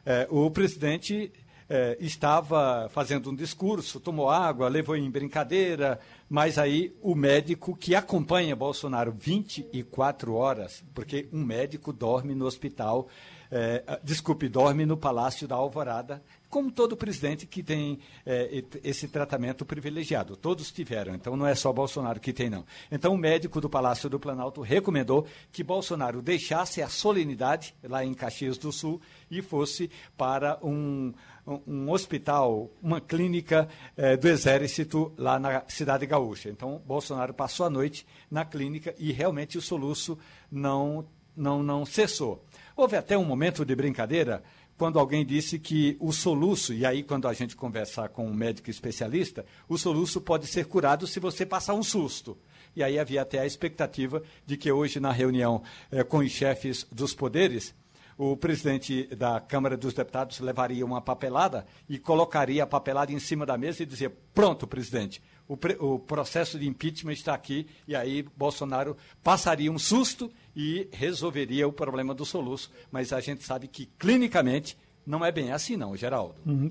[0.06, 1.32] é, o presidente
[1.68, 5.98] é, estava fazendo um discurso, tomou água, levou em brincadeira,
[6.30, 13.08] mas aí o médico que acompanha Bolsonaro 24 horas, porque um médico dorme no hospital,
[13.50, 16.22] é, desculpe, dorme no Palácio da Alvorada,
[16.56, 20.34] como todo presidente que tem é, esse tratamento privilegiado.
[20.36, 22.64] Todos tiveram, então não é só Bolsonaro que tem, não.
[22.90, 28.14] Então o médico do Palácio do Planalto recomendou que Bolsonaro deixasse a solenidade lá em
[28.14, 31.12] Caxias do Sul e fosse para um,
[31.46, 36.48] um, hospital, uma clínica é, do Exército lá na cidade gaúcha.
[36.48, 40.18] Então Bolsonaro passou a noite na clínica e realmente o soluço
[40.50, 42.42] não, não, não cessou.
[42.74, 44.42] Houve até um momento de brincadeira
[44.76, 48.70] quando alguém disse que o soluço, e aí quando a gente conversar com um médico
[48.70, 52.36] especialista, o soluço pode ser curado se você passar um susto.
[52.74, 56.86] E aí havia até a expectativa de que hoje, na reunião eh, com os chefes
[56.92, 57.74] dos poderes,
[58.18, 63.46] o presidente da Câmara dos Deputados levaria uma papelada e colocaria a papelada em cima
[63.46, 65.54] da mesa e dizia: Pronto, presidente, o,
[65.94, 71.72] o, processo de impeachment está aqui, e aí Bolsonaro passaria um susto e resolveria o
[71.72, 72.70] problema do soluço.
[72.90, 76.34] Mas a gente sabe que, clinicamente, não é bem assim, não, Geraldo.
[76.44, 76.68] Uhum.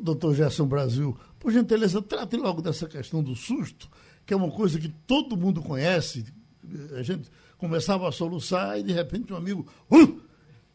[0.00, 3.90] Doutor Gerson Brasil, por gentileza, trate logo dessa questão do susto,
[4.24, 6.24] que é uma coisa que todo mundo conhece.
[6.96, 10.20] A gente começava a soluçar e, de repente, um amigo, uh,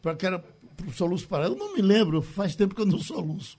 [0.00, 1.46] para que era para o soluço parar.
[1.46, 3.58] Eu não me lembro, faz tempo que eu não soluço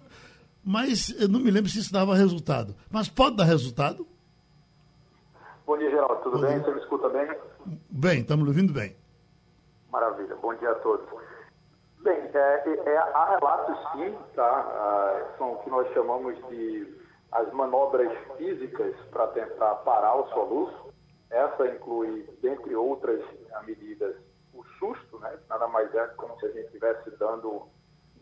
[0.63, 2.75] mas eu não me lembro se isso dava resultado.
[2.89, 4.05] Mas pode dar resultado?
[5.65, 6.21] Bom dia, Geraldo.
[6.23, 6.57] Tudo Bom bem?
[6.57, 6.65] Dia.
[6.65, 7.27] Você me escuta bem?
[7.89, 8.95] Bem, estamos ouvindo bem.
[9.91, 10.35] Maravilha.
[10.35, 11.07] Bom dia a todos.
[12.03, 14.43] Bem, é, é, é há relatos sim, tá?
[14.43, 16.99] Ah, são o que nós chamamos de
[17.31, 20.91] as manobras físicas para tentar parar o soluço.
[21.29, 23.23] Essa inclui, dentre outras
[23.65, 24.15] medidas,
[24.53, 25.37] o susto, né?
[25.49, 27.67] Nada mais é como se a gente estivesse dando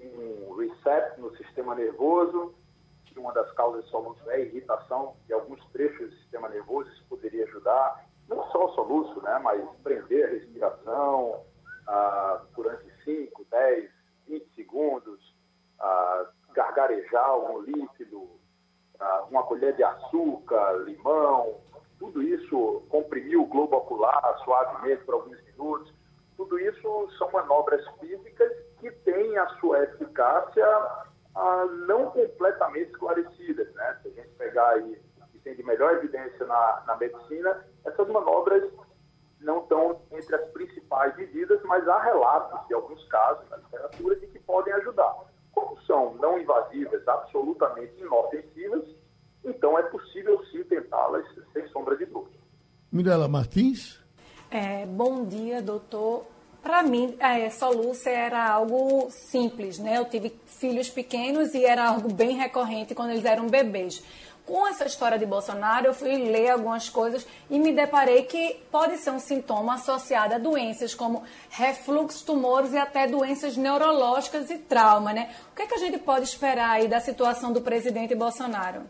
[0.07, 2.53] um reset no sistema nervoso,
[3.05, 7.05] que uma das causas soluço é a irritação de alguns trechos do sistema nervoso, isso
[7.09, 11.43] poderia ajudar, não só o soluço, né, mas prender a respiração
[11.87, 13.89] ah, durante 5, 10,
[14.27, 15.35] 20 segundos,
[15.79, 18.29] ah, gargarejar algum líquido,
[18.99, 21.59] ah, uma colher de açúcar, limão,
[21.97, 25.93] tudo isso, comprimir o globo ocular suavemente por alguns minutos,
[26.37, 30.65] tudo isso são manobras físicas que têm a sua eficácia
[31.35, 33.73] ah, não completamente esclarecidas.
[33.73, 33.97] Né?
[34.01, 38.63] Se a gente pegar aí que tem de melhor evidência na, na medicina, essas manobras
[39.39, 44.27] não estão entre as principais medidas, mas há relatos de alguns casos na literatura de
[44.27, 45.15] que podem ajudar.
[45.53, 48.83] Como são não invasivas, absolutamente inofensivas,
[49.43, 52.37] então é possível sim tentá-las sem sombra de dúvida.
[52.91, 54.03] Mirela Martins.
[54.51, 56.25] É, bom dia, doutor.
[56.61, 59.97] Para mim, é, soluço era algo simples, né?
[59.97, 64.03] Eu tive filhos pequenos e era algo bem recorrente quando eles eram bebês.
[64.45, 68.97] Com essa história de Bolsonaro, eu fui ler algumas coisas e me deparei que pode
[68.97, 75.13] ser um sintoma associado a doenças como refluxo, tumores e até doenças neurológicas e trauma,
[75.13, 75.33] né?
[75.51, 78.81] O que, é que a gente pode esperar aí da situação do presidente Bolsonaro?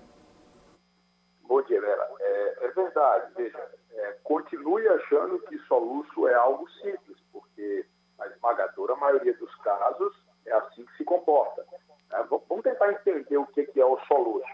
[1.44, 2.10] Bom dia, Vera.
[2.20, 3.34] É, é verdade.
[3.36, 3.60] Veja,
[3.92, 7.09] é, continue achando que soluço é algo simples
[7.60, 7.86] porque
[8.18, 11.66] na esmagadora maioria dos casos é assim que se comporta.
[12.12, 14.48] É, vamos tentar entender o que é o soluço.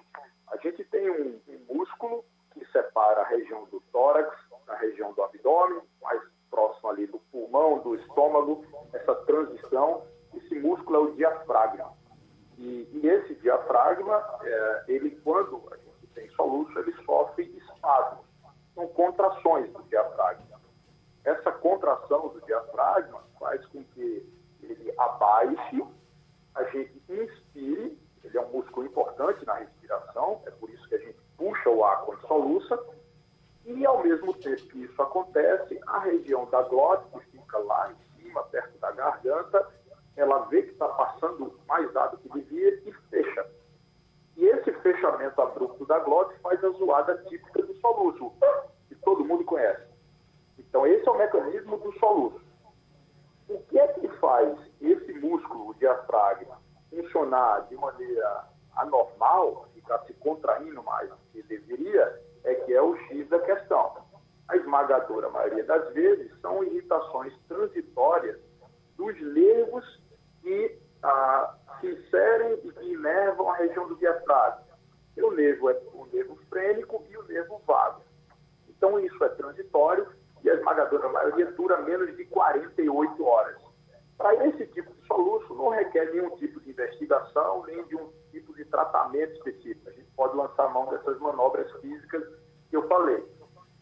[0.48, 5.22] A gente tem um, um músculo que separa a região do tórax da região do
[5.22, 10.04] abdômen, mais próximo ali do pulmão, do estômago, essa transição.
[10.34, 11.94] Esse músculo é o diafragma.
[12.58, 18.26] E, e esse diafragma, é, ele quando a gente tem soluço, ele sofre espasmos.
[18.74, 20.55] São contrações do diafragma.
[21.26, 25.84] Essa contração do diafragma faz com que ele abaixe,
[26.54, 31.00] a gente inspire, ele é um músculo importante na respiração, é por isso que a
[31.00, 32.80] gente puxa o ar quando soluça,
[33.66, 38.22] e ao mesmo tempo que isso acontece, a região da glote, que fica lá em
[38.22, 39.68] cima, perto da garganta,
[40.16, 43.50] ela vê que está passando mais ar do que devia e fecha.
[44.38, 48.32] E esse fechamento abrupto da glote faz a zoada típica do soluço,
[48.88, 49.94] que todo mundo conhece.
[50.58, 52.41] Então, esse é o mecanismo do soluço.
[53.48, 60.13] O que é que faz esse músculo, o diafragma, funcionar de maneira anormal, ficar se
[60.15, 63.98] contraindo mais do que deveria, é que é o X da questão.
[64.48, 68.38] A esmagadora maioria das vezes são irritações transitórias
[68.96, 70.02] dos nervos
[70.41, 74.63] que ah, se inserem e que inervam a região do diafragma.
[75.18, 78.02] O nervo é o nervo frênico e o nervo vago.
[78.70, 80.08] Então, isso é transitório
[80.45, 83.58] e a esmagadora maioria dura menos de 48 horas.
[84.15, 88.53] Para esse tipo de soluço, não requer nenhum tipo de investigação, nem de um tipo
[88.75, 89.89] tratamento específico.
[89.89, 92.23] A gente pode lançar mão dessas manobras físicas
[92.69, 93.23] que eu falei.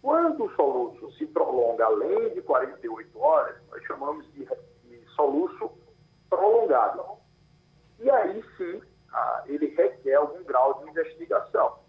[0.02, 4.47] Quando o soluço se prolonga além de 48 horas, nós chamamos de,
[4.84, 5.71] de soluço
[6.30, 7.04] prolongado.
[7.99, 11.80] E aí sim, ah, ele requer algum grau de investigação.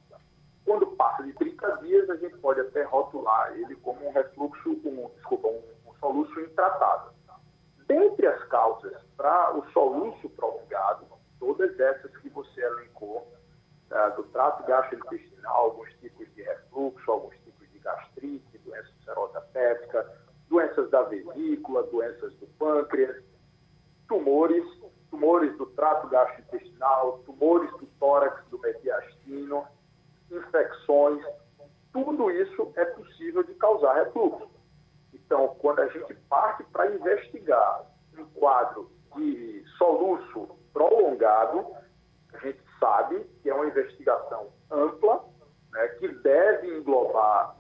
[0.64, 5.10] Quando passa de 30 dias, a gente pode até rotular ele como um refluxo, um,
[5.16, 7.12] desculpa, um, um soluço intratável.
[7.86, 11.06] Dentre as causas para o soluço prolongado,
[11.38, 13.30] todas essas que você elencou,
[13.90, 17.34] ah, do trato gastrointestinal, alguns tipos de refluxo, alguns
[17.84, 23.22] gastrite, doença ulcerosa hepática, doenças da vesícula, doenças do pâncreas,
[24.08, 24.64] tumores,
[25.10, 29.64] tumores do trato gastrointestinal, tumores do tórax, do mediastino,
[30.34, 31.24] infecções,
[31.92, 34.48] tudo isso é possível de causar refluxo.
[35.12, 37.86] Então, quando a gente parte para investigar
[38.18, 41.66] um quadro de soluço prolongado,
[42.32, 45.24] a gente sabe que é uma investigação ampla,
[45.72, 47.56] né, que deve englobar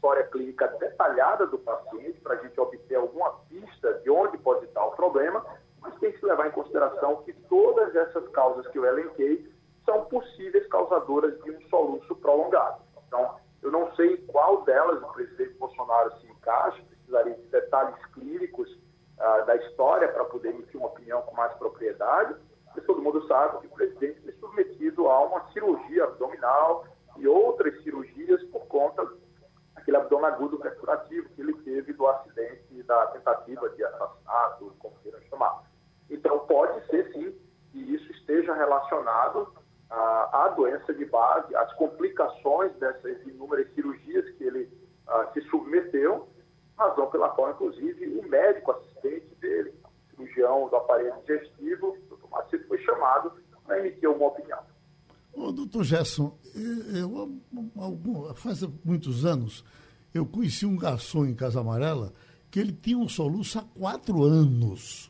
[0.00, 4.84] história clínica detalhada do paciente para a gente obter alguma pista de onde pode estar
[4.84, 5.44] o problema,
[5.80, 9.46] mas tem que levar em consideração que todas essas causas que eu elenquei
[9.90, 12.80] são possíveis causadoras de um soluço prolongado.
[13.08, 18.70] Então, eu não sei qual delas o presidente Bolsonaro se encaixa, precisaria de detalhes clínicos
[18.70, 22.36] uh, da história para poder emitir uma opinião com mais propriedade,
[22.72, 26.84] mas todo mundo sabe que o presidente foi submetido a uma cirurgia abdominal
[27.16, 29.04] e outras cirurgias por conta
[29.74, 35.20] aquele abdômen agudo perfurativo que ele teve do acidente da tentativa de assassinato, como queiram
[35.22, 35.64] chamar.
[36.08, 37.34] Então, pode ser sim
[37.72, 39.52] que isso esteja relacionado
[39.90, 44.70] à, à doença de base, às complicações dessas inúmeras cirurgias que ele
[45.06, 46.28] ah, se submeteu,
[46.76, 49.74] razão pela qual, inclusive, o médico assistente dele,
[50.10, 52.30] cirurgião do aparelho digestivo, o.
[52.30, 53.32] Macedo, foi chamado
[53.66, 54.60] para emitir uma opinião.
[55.32, 56.36] Ô, doutor Gerson,
[56.94, 57.40] eu,
[57.76, 59.64] eu, faz muitos anos
[60.12, 62.12] eu conheci um garçom em Casa Amarela
[62.50, 65.09] que ele tinha um soluço há quatro anos.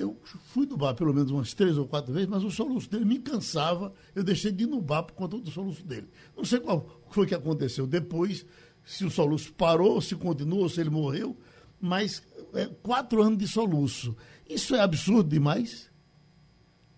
[0.00, 3.04] Eu fui no bar pelo menos umas três ou quatro vezes, mas o soluço dele
[3.04, 3.92] me cansava.
[4.14, 6.08] Eu deixei de ir no bar por conta do soluço dele.
[6.36, 8.46] Não sei qual foi que aconteceu depois,
[8.84, 11.36] se o soluço parou, se continuou, se ele morreu,
[11.80, 12.22] mas
[12.54, 14.16] é, quatro anos de soluço.
[14.48, 15.90] Isso é absurdo demais?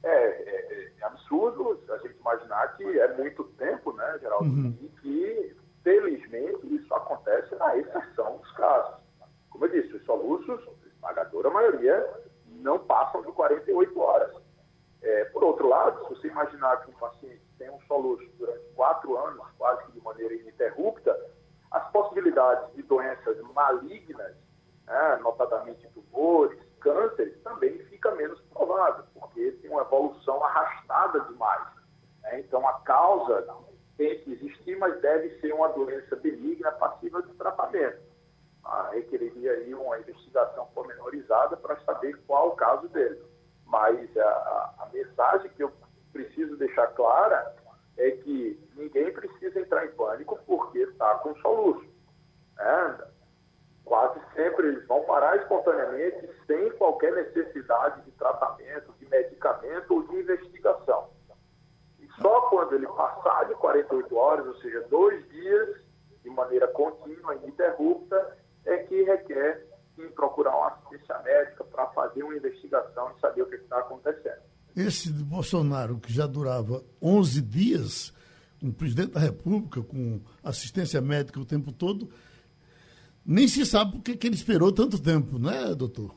[0.03, 4.45] É, é, é absurdo a gente imaginar que é muito tempo, né, Geraldo?
[4.45, 4.77] Uhum.
[4.81, 8.95] E que Felizmente, isso acontece na exceção dos casos.
[9.51, 12.22] Como eu disse, os soluços, a esmagadora maioria,
[12.63, 14.35] não passam de 48 horas.
[15.03, 19.17] É, por outro lado, se você imaginar que um paciente tem um soluço durante quatro
[19.19, 21.19] anos, quase que de maneira ininterrupta,
[21.71, 24.37] as possibilidades de doenças malignas,
[24.87, 31.67] né, notadamente tumores, cânceres, também fica menos provável, porque tem uma evolução arrastada demais.
[32.23, 32.41] Né?
[32.41, 33.47] Então, a causa
[33.97, 38.12] tem que existir, mas deve ser uma doença benigna passível de tratamento.
[38.65, 43.21] Ah, requereria aí uma investigação pormenorizada para saber qual o caso dele.
[43.67, 45.73] Mas a, a mensagem que eu
[46.13, 47.55] preciso deixar clara
[47.97, 51.91] é que ninguém precisa entrar em pânico porque está com soluço.
[52.59, 53.09] É,
[53.85, 60.17] quase sempre eles vão parar espontaneamente sem qualquer necessidade de tratamento, de medicamento ou de
[60.17, 61.11] investigação.
[62.21, 65.81] Só quando ele passar de 48 horas, ou seja, dois dias,
[66.23, 69.73] de maneira contínua, ininterrupta, é que requer
[70.11, 74.43] procurar uma assistência médica para fazer uma investigação e saber o que está acontecendo.
[74.77, 78.13] Esse de Bolsonaro, que já durava 11 dias,
[78.63, 82.09] um presidente da República com assistência médica o tempo todo,
[83.25, 86.15] nem se sabe por que ele esperou tanto tempo, né, doutor?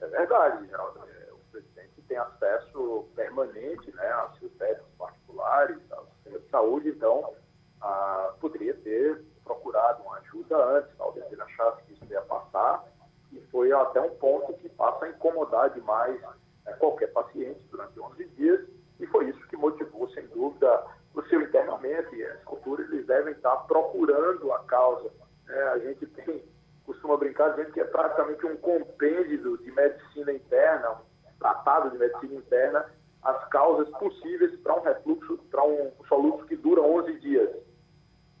[0.00, 1.00] É verdade, Geraldo.
[1.00, 6.88] É, o presidente tem acesso permanente né, aos seus médicos particulares, ao sistema de saúde,
[6.90, 7.34] então
[7.80, 12.84] ah, poderia ter procurado uma ajuda antes, talvez ele achasse que isso ia passar,
[13.32, 16.20] e foi até um ponto que passa a incomodar demais
[16.64, 18.60] né, qualquer paciente durante 11 dias,
[19.00, 23.32] e foi isso que motivou, sem dúvida, o seu internamento, e as culturas eles devem
[23.34, 25.10] estar procurando a causa.
[25.48, 26.42] É, a gente tem,
[26.86, 32.34] costuma brincar dizendo que é praticamente um compêndio de medicina interna, um tratado de medicina
[32.34, 32.86] interna,
[33.22, 37.50] as causas possíveis para um refluxo, para um soluço que dura 11 dias.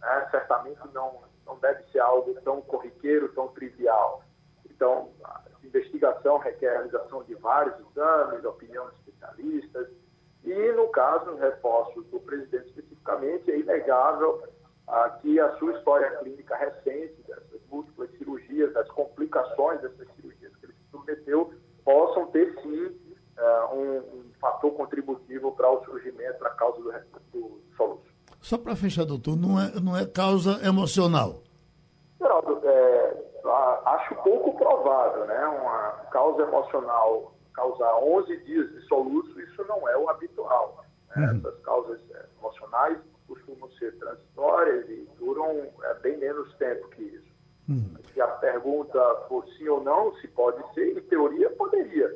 [0.02, 0.28] Né?
[0.30, 4.22] Certamente não, não deve ser algo tão corriqueiro, tão trivial.
[4.66, 9.88] Então, a investigação requer a realização de vários exames, opinião de especialistas,
[10.44, 14.42] e no caso, reforço do presidente especificamente, é inegável
[14.88, 20.66] ah, que a sua história clínica recente, dessas múltiplas cirurgias, das complicações dessas cirurgias que
[20.66, 26.48] ele se submeteu, possam ter sim uh, um, um, fator contributivo para o surgimento, para
[26.48, 27.21] a causa do, soluço.
[28.42, 31.42] Só para fechar, doutor, não é, não é causa emocional?
[32.20, 33.16] Geraldo, é,
[33.86, 35.46] acho pouco provável, né?
[35.46, 40.84] Uma causa emocional causar 11 dias de soluço, isso não é o habitual.
[41.14, 41.26] Né?
[41.26, 41.38] Uhum.
[41.38, 47.32] Essas causas é, emocionais costumam ser transitórias e duram é, bem menos tempo que isso.
[47.68, 47.94] Uhum.
[48.12, 52.12] Se a pergunta for sim ou não, se pode ser, em teoria poderia.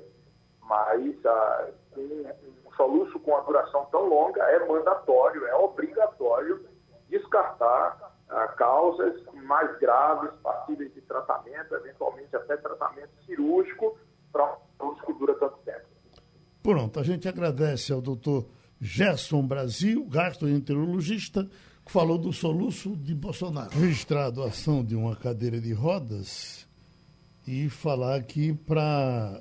[0.62, 6.64] Mas ah, um, um soluço com a duração tão longa é mandatório, é obrigatório
[7.08, 13.98] descartar ah, causas mais graves, passíveis de tratamento, eventualmente até tratamento cirúrgico,
[14.32, 15.86] para um soluço que dura tanto tempo.
[16.62, 18.46] Pronto, a gente agradece ao doutor
[18.80, 21.48] Gerson Brasil, gastroenterologista,
[21.84, 23.70] que falou do soluço de Bolsonaro.
[23.70, 26.66] Registrar a doação de uma cadeira de rodas
[27.46, 29.40] e falar aqui para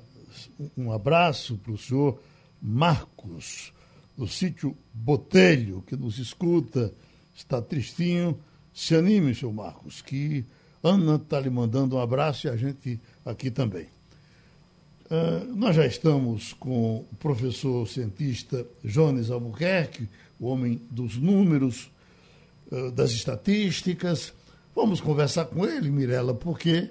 [0.76, 2.20] um abraço para o senhor
[2.60, 3.72] Marcos,
[4.16, 6.92] do sítio Botelho, que nos escuta,
[7.34, 8.38] está tristinho.
[8.72, 10.44] Se anime, senhor Marcos, que
[10.82, 13.86] Ana está lhe mandando um abraço e a gente aqui também.
[15.06, 21.90] Uh, nós já estamos com o professor cientista Jones Albuquerque, o homem dos números,
[22.72, 24.32] uh, das estatísticas.
[24.74, 26.90] Vamos conversar com ele, Mirella, porque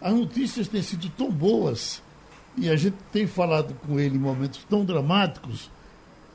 [0.00, 2.02] as notícias têm sido tão boas
[2.56, 5.66] e a gente tem falado com ele em momentos tão dramáticos.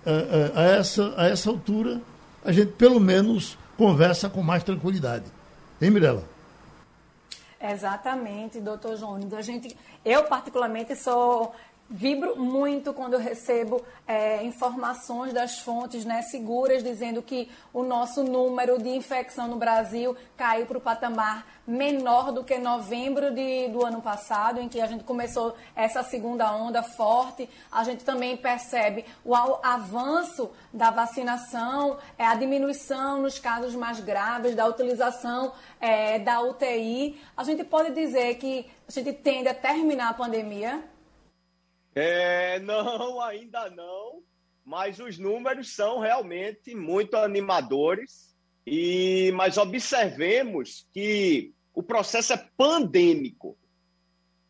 [0.06, 2.02] Uh, a, essa, a essa altura,
[2.44, 5.26] a gente pelo menos conversa com mais tranquilidade.
[5.82, 6.24] Hein, Mirella?
[7.60, 9.34] Exatamente, doutor Jones.
[9.34, 11.54] A gente, eu, particularmente, sou
[11.90, 18.24] Vibro muito quando eu recebo é, informações das fontes né, seguras dizendo que o nosso
[18.24, 23.86] número de infecção no Brasil caiu para o patamar menor do que novembro de, do
[23.86, 27.50] ano passado, em que a gente começou essa segunda onda forte.
[27.72, 34.56] A gente também percebe o avanço da vacinação, é, a diminuição nos casos mais graves,
[34.56, 37.18] da utilização é, da UTI.
[37.38, 40.84] A gente pode dizer que a gente tende a terminar a pandemia
[42.00, 44.22] é, não, ainda não,
[44.64, 48.36] mas os números são realmente muito animadores.
[48.66, 53.58] E mas observemos que o processo é pandêmico.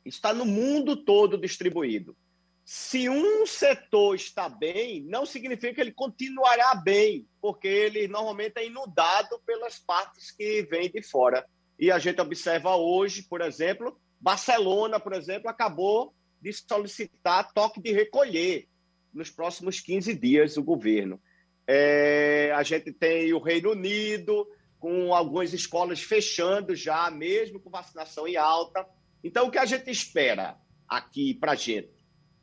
[0.04, 2.18] Está no mundo todo distribuído.
[2.66, 8.66] Se um setor está bem, não significa que ele continuará bem, porque ele normalmente é
[8.66, 11.46] inundado pelas partes que vêm de fora.
[11.80, 17.92] E a gente observa hoje, por exemplo, Barcelona, por exemplo, acabou de solicitar toque de
[17.92, 18.68] recolher
[19.14, 21.20] nos próximos 15 dias o governo.
[21.68, 24.48] É, a gente tem o Reino Unido,
[24.80, 28.88] com algumas escolas fechando já, mesmo com vacinação em alta.
[29.24, 30.58] Então, o que a gente espera
[30.88, 31.92] aqui para a gente?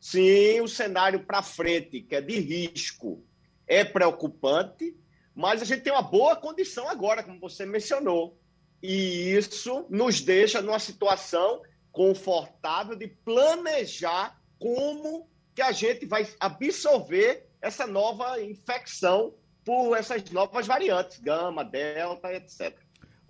[0.01, 3.24] Sim, o cenário para frente, que é de risco,
[3.66, 4.95] é preocupante,
[5.34, 8.38] mas a gente tem uma boa condição agora, como você mencionou.
[8.82, 11.62] E isso nos deixa numa situação
[11.95, 19.32] confortável de planejar como que a gente vai absorver essa nova infecção
[19.64, 22.76] por essas novas variantes, gama, delta, etc.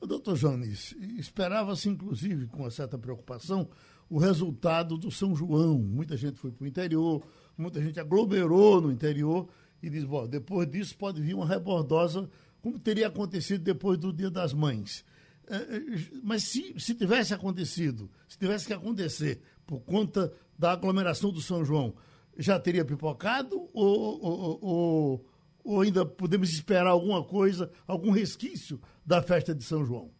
[0.00, 3.68] Doutor Jones, esperava-se, inclusive, com uma certa preocupação,
[4.08, 5.78] o resultado do São João.
[5.78, 7.22] Muita gente foi para o interior,
[7.56, 9.48] muita gente aglomerou no interior
[9.82, 12.28] e diz, bom, depois disso pode vir uma rebordosa,
[12.60, 15.04] como teria acontecido depois do Dia das Mães.
[15.48, 15.80] É, é,
[16.22, 21.64] mas se, se tivesse acontecido, se tivesse que acontecer por conta da aglomeração do São
[21.64, 21.94] João,
[22.36, 25.26] já teria pipocado ou, ou, ou,
[25.64, 30.10] ou ainda podemos esperar alguma coisa, algum resquício da festa de São João?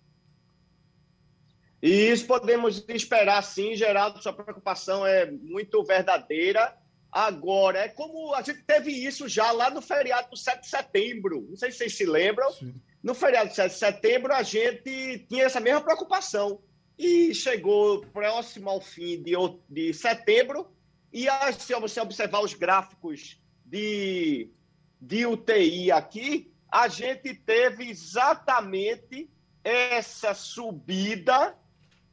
[1.83, 6.75] E isso podemos esperar sim, Geraldo, sua preocupação é muito verdadeira.
[7.13, 11.47] Agora, é como a gente teve isso já lá no feriado do 7 de setembro.
[11.49, 12.51] Não sei se vocês se lembram.
[12.53, 12.75] Sim.
[13.05, 16.63] No feriado de 7 de setembro, a gente tinha essa mesma preocupação.
[16.99, 19.35] E chegou próximo ao fim de,
[19.69, 20.75] de setembro,
[21.13, 21.27] e
[21.59, 24.51] se você observar os gráficos de,
[24.99, 29.31] de UTI aqui, a gente teve exatamente
[29.63, 31.55] essa subida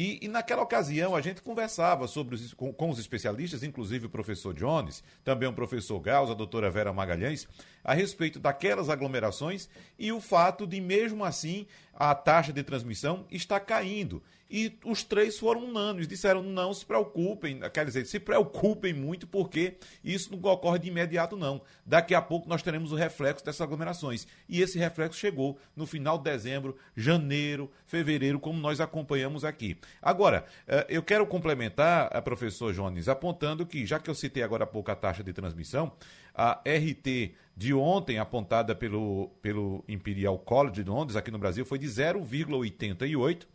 [0.00, 4.08] E, e, naquela ocasião a gente conversava sobre os, com, com, os especialistas, inclusive o
[4.08, 7.48] professor Jones, também o professor Gauss, a doutora Vera Magalhães,
[7.82, 9.68] a respeito daquelas aglomerações
[9.98, 14.22] e o fato de, mesmo assim, a taxa de transmissão está caindo.
[14.50, 19.76] E os três foram unânimes, disseram não se preocupem, quer dizer, se preocupem muito porque
[20.02, 21.60] isso não ocorre de imediato não.
[21.84, 24.26] Daqui a pouco nós teremos o reflexo dessas aglomerações.
[24.48, 29.76] E esse reflexo chegou no final de dezembro, janeiro, fevereiro, como nós acompanhamos aqui.
[30.00, 34.64] Agora, eh, eu quero complementar, a professor Jones, apontando que, já que eu citei agora
[34.64, 35.92] há pouco a taxa de transmissão,
[36.34, 41.78] a RT de ontem, apontada pelo, pelo Imperial College de Londres, aqui no Brasil, foi
[41.78, 43.46] de 0,88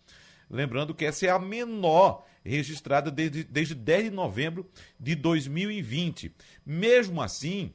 [0.53, 6.31] Lembrando que essa é a menor registrada desde, desde 10 de novembro de 2020.
[6.63, 7.73] Mesmo assim,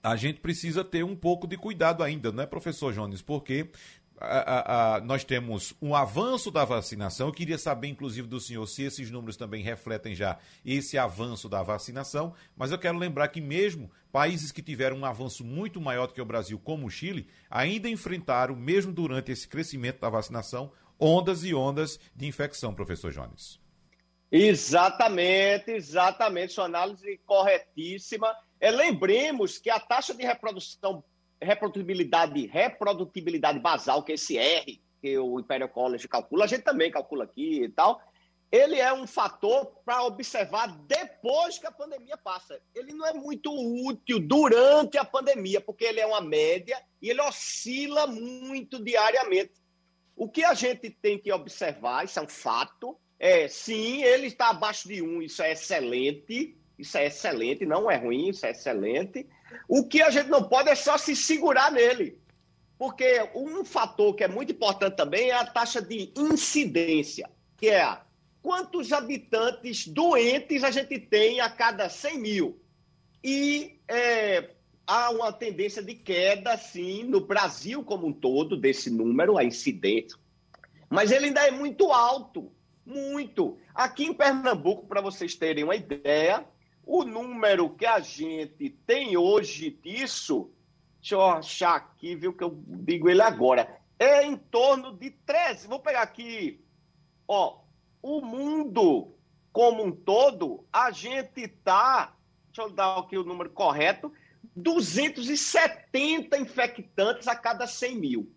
[0.00, 3.22] a gente precisa ter um pouco de cuidado ainda, não é, professor Jones?
[3.22, 3.70] Porque
[4.20, 7.28] a, a, a, nós temos um avanço da vacinação.
[7.28, 11.62] Eu queria saber, inclusive, do senhor se esses números também refletem já esse avanço da
[11.62, 12.34] vacinação.
[12.56, 16.20] Mas eu quero lembrar que, mesmo países que tiveram um avanço muito maior do que
[16.20, 20.70] o Brasil, como o Chile, ainda enfrentaram, mesmo durante esse crescimento da vacinação,
[21.00, 23.58] ondas e ondas de infecção, professor Jones.
[24.30, 26.52] Exatamente, exatamente.
[26.52, 28.34] Sua análise corretíssima.
[28.60, 31.02] É, lembremos que a taxa de reprodução,
[31.40, 36.90] reprodutibilidade, reprodutibilidade basal, que é esse R, que o Imperial College calcula, a gente também
[36.90, 38.00] calcula aqui e tal,
[38.52, 42.60] ele é um fator para observar depois que a pandemia passa.
[42.74, 43.52] Ele não é muito
[43.86, 49.52] útil durante a pandemia, porque ele é uma média e ele oscila muito diariamente.
[50.20, 54.50] O que a gente tem que observar, isso é um fato, é sim, ele está
[54.50, 59.26] abaixo de um, isso é excelente, isso é excelente, não é ruim, isso é excelente.
[59.66, 62.20] O que a gente não pode é só se segurar nele.
[62.76, 67.98] Porque um fator que é muito importante também é a taxa de incidência, que é
[68.42, 72.62] quantos habitantes doentes a gente tem a cada 100 mil.
[73.24, 74.50] E é,
[74.90, 80.16] há uma tendência de queda, sim, no Brasil como um todo, desse número, a incidente.
[80.88, 82.50] Mas ele ainda é muito alto,
[82.84, 83.56] muito.
[83.72, 86.44] Aqui em Pernambuco, para vocês terem uma ideia,
[86.84, 90.50] o número que a gente tem hoje disso,
[91.00, 95.68] deixa eu achar aqui, viu, que eu digo ele agora, é em torno de 13.
[95.68, 96.64] Vou pegar aqui,
[97.28, 97.60] ó,
[98.02, 99.14] o mundo
[99.52, 102.16] como um todo, a gente está,
[102.46, 104.12] deixa eu dar aqui o número correto,
[104.54, 108.32] 270 infectantes a cada 100 mil.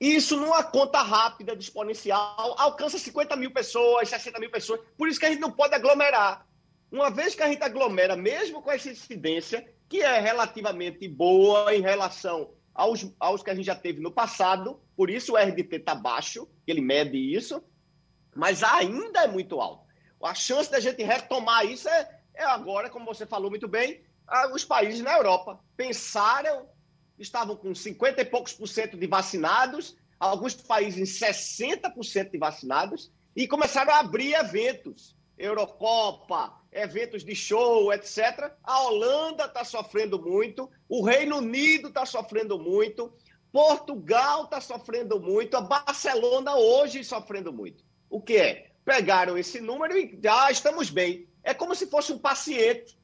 [0.00, 4.80] Isso numa conta rápida de exponencial alcança 50 mil pessoas, 60 mil pessoas.
[4.96, 6.44] Por isso que a gente não pode aglomerar.
[6.90, 11.80] Uma vez que a gente aglomera, mesmo com essa incidência, que é relativamente boa em
[11.80, 15.94] relação aos, aos que a gente já teve no passado, por isso o RDT está
[15.94, 17.62] baixo, ele mede isso,
[18.34, 19.86] mas ainda é muito alto.
[20.22, 24.02] A chance da gente retomar isso é, é agora, como você falou muito bem,
[24.52, 26.68] os países na Europa pensaram,
[27.18, 33.10] estavam com 50 e poucos por cento de vacinados, alguns países em 60% de vacinados,
[33.34, 38.52] e começaram a abrir eventos, Eurocopa, eventos de show, etc.
[38.62, 43.12] A Holanda está sofrendo muito, o Reino Unido está sofrendo muito,
[43.50, 47.84] Portugal está sofrendo muito, a Barcelona hoje sofrendo muito.
[48.08, 48.70] O que é?
[48.84, 51.28] Pegaram esse número e ah, estamos bem.
[51.42, 52.96] É como se fosse um paciente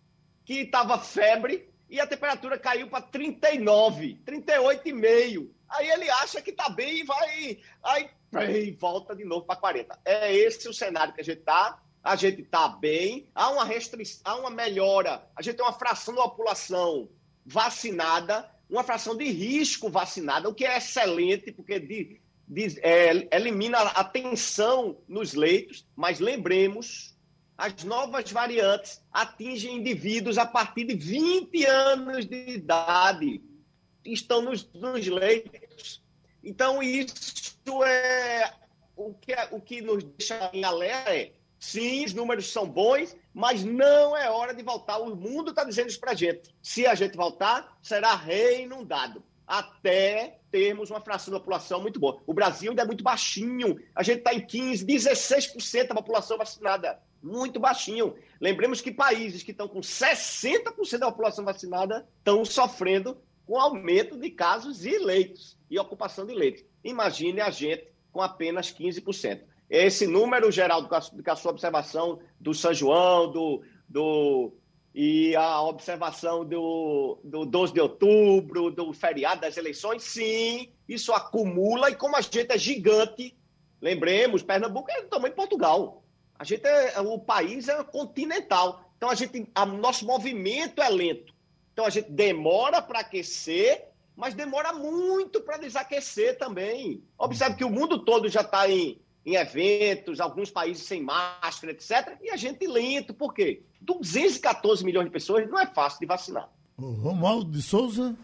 [0.49, 5.47] que estava febre e a temperatura caiu para 39, 38,5.
[5.69, 7.59] Aí ele acha que está bem e vai.
[7.85, 10.01] Aí, aí volta de novo para 40.
[10.07, 11.79] É esse o cenário que a gente está.
[12.03, 15.29] A gente está bem, há uma restrição, há uma melhora.
[15.37, 17.11] A gente tem uma fração da população
[17.45, 23.81] vacinada, uma fração de risco vacinada, o que é excelente, porque de, de, é, elimina
[23.81, 25.87] a tensão nos leitos.
[25.95, 27.18] Mas lembremos
[27.59, 33.43] as novas variantes atingem indivíduos a partir de 20 anos de idade.
[34.05, 36.01] Estão nos, nos leitos.
[36.43, 38.55] Então, isso é
[38.95, 43.17] o que, é, o que nos deixa em alerta é sim, os números são bons,
[43.35, 44.99] mas não é hora de voltar.
[44.99, 46.55] O mundo está dizendo isso para a gente.
[46.63, 52.23] Se a gente voltar, será reinundado até termos uma fração da população muito boa.
[52.25, 53.77] O Brasil ainda é muito baixinho.
[53.95, 57.01] A gente está em 15%, 16% da população vacinada.
[57.23, 58.15] Muito baixinho.
[58.41, 63.17] Lembremos que países que estão com 60% da população vacinada estão sofrendo
[63.47, 66.65] com aumento de casos e leitos e ocupação de leitos.
[66.85, 69.41] Imagine a gente com apenas 15%.
[69.69, 74.53] Esse número, Geraldo, com a sua observação do São João, do, do,
[74.95, 81.91] e a observação do, do 12 de outubro, do feriado das eleições, sim, isso acumula,
[81.91, 83.37] e como a gente é gigante,
[83.81, 86.03] lembremos, Pernambuco é do tamanho de Portugal.
[86.39, 88.91] A gente é, o país é continental.
[88.97, 91.35] Então a gente, a, nosso movimento é lento.
[91.73, 97.03] Então a gente demora para aquecer, mas demora muito para desaquecer também.
[97.17, 102.17] Observe que o mundo todo já está em em eventos, alguns países sem máscara, etc.
[102.23, 103.63] E a gente lento, por quê?
[103.83, 106.49] 214 milhões de pessoas não é fácil de vacinar.
[106.79, 108.17] O Romualdo de Souza.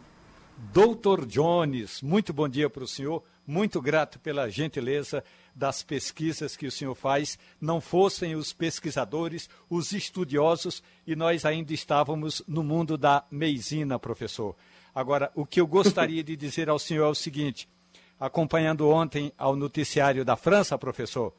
[0.73, 3.23] Doutor Jones, muito bom dia para o senhor.
[3.47, 5.23] Muito grato pela gentileza
[5.55, 7.39] das pesquisas que o senhor faz.
[7.61, 14.57] Não fossem os pesquisadores, os estudiosos, e nós ainda estávamos no mundo da meisina, professor.
[14.95, 17.69] Agora, o que eu gostaria de dizer ao senhor é o seguinte:
[18.19, 21.33] acompanhando ontem ao noticiário da França, professor,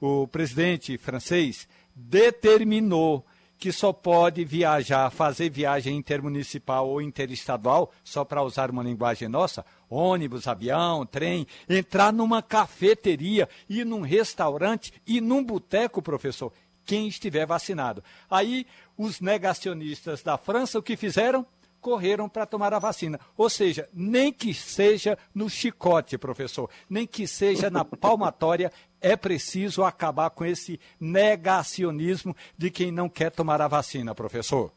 [0.00, 3.24] o presidente francês determinou
[3.58, 9.64] que só pode viajar, fazer viagem intermunicipal ou interestadual, só para usar uma linguagem nossa,
[9.90, 16.52] ônibus, avião, trem, entrar numa cafeteria, ir num restaurante e num boteco, professor,
[16.84, 18.02] quem estiver vacinado.
[18.30, 21.44] Aí os negacionistas da França o que fizeram?
[21.80, 23.18] correram para tomar a vacina.
[23.36, 29.84] Ou seja, nem que seja no chicote, professor, nem que seja na palmatória, é preciso
[29.84, 34.72] acabar com esse negacionismo de quem não quer tomar a vacina, professor.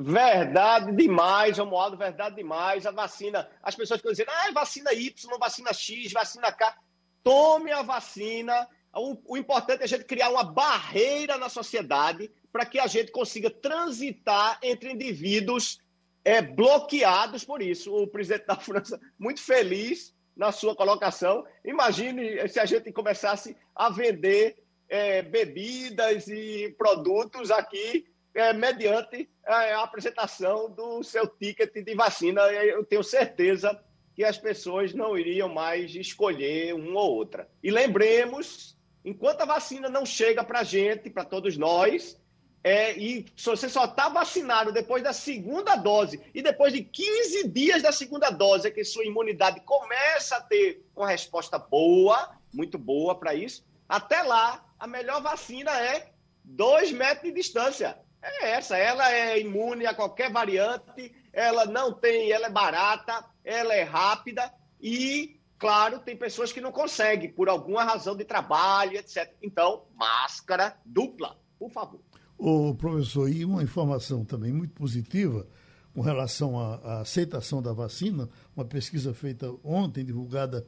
[0.00, 2.86] Verdade demais, Romualdo, verdade demais.
[2.86, 6.76] A vacina, as pessoas ficam dizendo, ah, vacina Y, vacina X, vacina K.
[7.24, 8.68] Tome a vacina.
[8.94, 13.10] O, o importante é a gente criar uma barreira na sociedade para que a gente
[13.10, 15.80] consiga transitar entre indivíduos
[16.24, 17.92] é, bloqueados por isso.
[17.92, 21.44] O presidente da França, muito feliz na sua colocação.
[21.64, 24.56] Imagine se a gente começasse a vender
[24.88, 32.42] é, bebidas e produtos aqui é, mediante é, a apresentação do seu ticket de vacina.
[32.52, 33.78] Eu tenho certeza
[34.14, 37.48] que as pessoas não iriam mais escolher uma ou outra.
[37.62, 42.20] E lembremos, enquanto a vacina não chega para a gente, para todos nós,
[42.62, 47.48] é, e se você só está vacinado depois da segunda dose e depois de 15
[47.48, 52.76] dias da segunda dose é que sua imunidade começa a ter uma resposta boa, muito
[52.76, 56.10] boa para isso, até lá a melhor vacina é
[56.44, 57.98] dois metros de distância.
[58.20, 63.74] É essa, ela é imune a qualquer variante, ela não tem, ela é barata, ela
[63.74, 69.32] é rápida e, claro, tem pessoas que não conseguem por alguma razão de trabalho, etc.
[69.40, 72.00] Então, máscara dupla, por favor.
[72.38, 75.44] O professor, e uma informação também muito positiva
[75.92, 80.64] com relação à, à, aceitação da vacina, uma pesquisa feita ontem, divulgada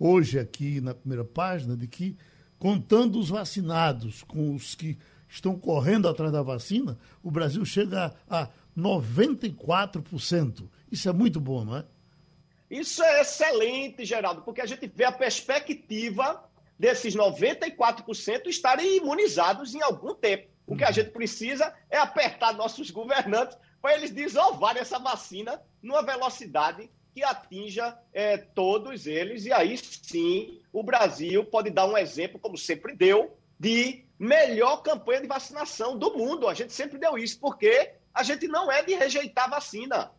[0.00, 2.16] hoje aqui na primeira página, de que,
[2.58, 4.98] contando os vacinados com os que
[5.28, 10.68] estão correndo atrás da vacina, o Brasil chega a, a 94%.
[10.90, 11.84] Isso é muito bom, não é?
[12.68, 16.42] Isso é excelente, Geraldo, porque a gente vê a perspectiva
[16.76, 20.51] desses 94% estarem imunizados em algum tempo.
[20.66, 26.02] O que a gente precisa é apertar nossos governantes para eles desovarem essa vacina numa
[26.02, 29.44] velocidade que atinja é, todos eles.
[29.44, 35.20] E aí sim o Brasil pode dar um exemplo, como sempre deu, de melhor campanha
[35.20, 36.48] de vacinação do mundo.
[36.48, 40.12] A gente sempre deu isso, porque a gente não é de rejeitar vacina.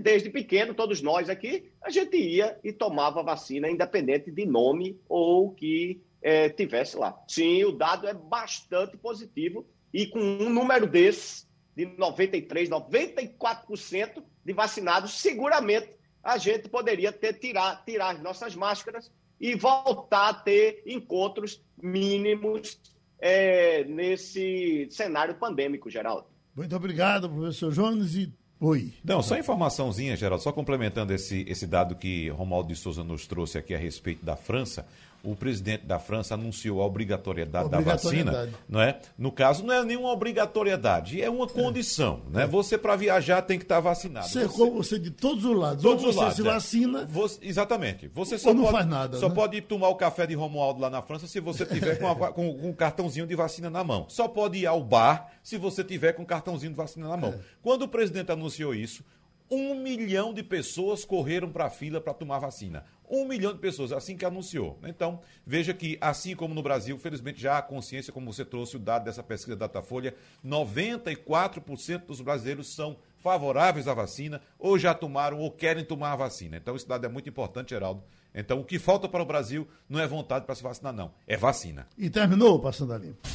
[0.00, 5.50] Desde pequeno, todos nós aqui, a gente ia e tomava vacina, independente de nome ou
[5.52, 7.18] que é, tivesse lá.
[7.26, 14.52] Sim, o dado é bastante positivo e com um número desse, de 93%, 94% de
[14.52, 15.90] vacinados, seguramente
[16.22, 22.80] a gente poderia ter tirar, tirar as nossas máscaras e voltar a ter encontros mínimos
[23.18, 26.26] é, nesse cenário pandêmico, Geraldo.
[26.54, 28.14] Muito obrigado, professor Jones.
[28.14, 28.32] E
[28.64, 28.92] Oi.
[29.02, 33.58] Não, só informaçãozinha, Geraldo, só complementando esse, esse dado que Romualdo de Souza nos trouxe
[33.58, 34.86] aqui a respeito da França.
[35.24, 38.34] O presidente da França anunciou a obrigatoriedade, Obrigatoriedade.
[38.34, 38.98] da vacina, não é?
[39.16, 42.46] No caso, não é nenhuma obrigatoriedade, é uma condição, né?
[42.46, 44.28] Você para viajar tem que estar vacinado.
[44.28, 45.82] Cercou você de todos os lados.
[45.82, 46.44] Todos Ou os você lados, se é.
[46.44, 48.08] vacina, Você- exatamente.
[48.08, 49.34] Você só Ou não pode, faz nada, Só né?
[49.34, 52.14] pode ir tomar o café de Romualdo lá na França se você tiver com, a
[52.32, 54.06] com- com um cartãozinho de vacina na mão.
[54.08, 57.16] Só pode ir ao bar se você tiver com um cartãozinho de vacina na É.
[57.16, 57.34] mão.
[57.62, 59.04] Quando o presidente anunciou isso,
[59.50, 62.84] um milhão de pessoas correram para a fila para tomar vacina.
[63.14, 64.78] Um milhão de pessoas, assim que anunciou.
[64.84, 68.78] Então, veja que, assim como no Brasil, felizmente já há consciência, como você trouxe o
[68.78, 75.50] dado dessa pesquisa Datafolha, 94% dos brasileiros são favoráveis à vacina, ou já tomaram ou
[75.50, 76.56] querem tomar a vacina.
[76.56, 78.02] Então, esse dado é muito importante, Geraldo.
[78.34, 81.12] Então, o que falta para o Brasil não é vontade para se vacinar, não.
[81.26, 81.86] É vacina.
[81.98, 83.28] e terminou passando a limpo.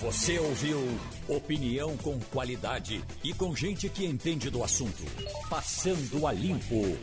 [0.00, 0.78] Você ouviu
[1.26, 5.02] opinião com qualidade e com gente que entende do assunto.
[5.48, 6.96] Passando a limpo.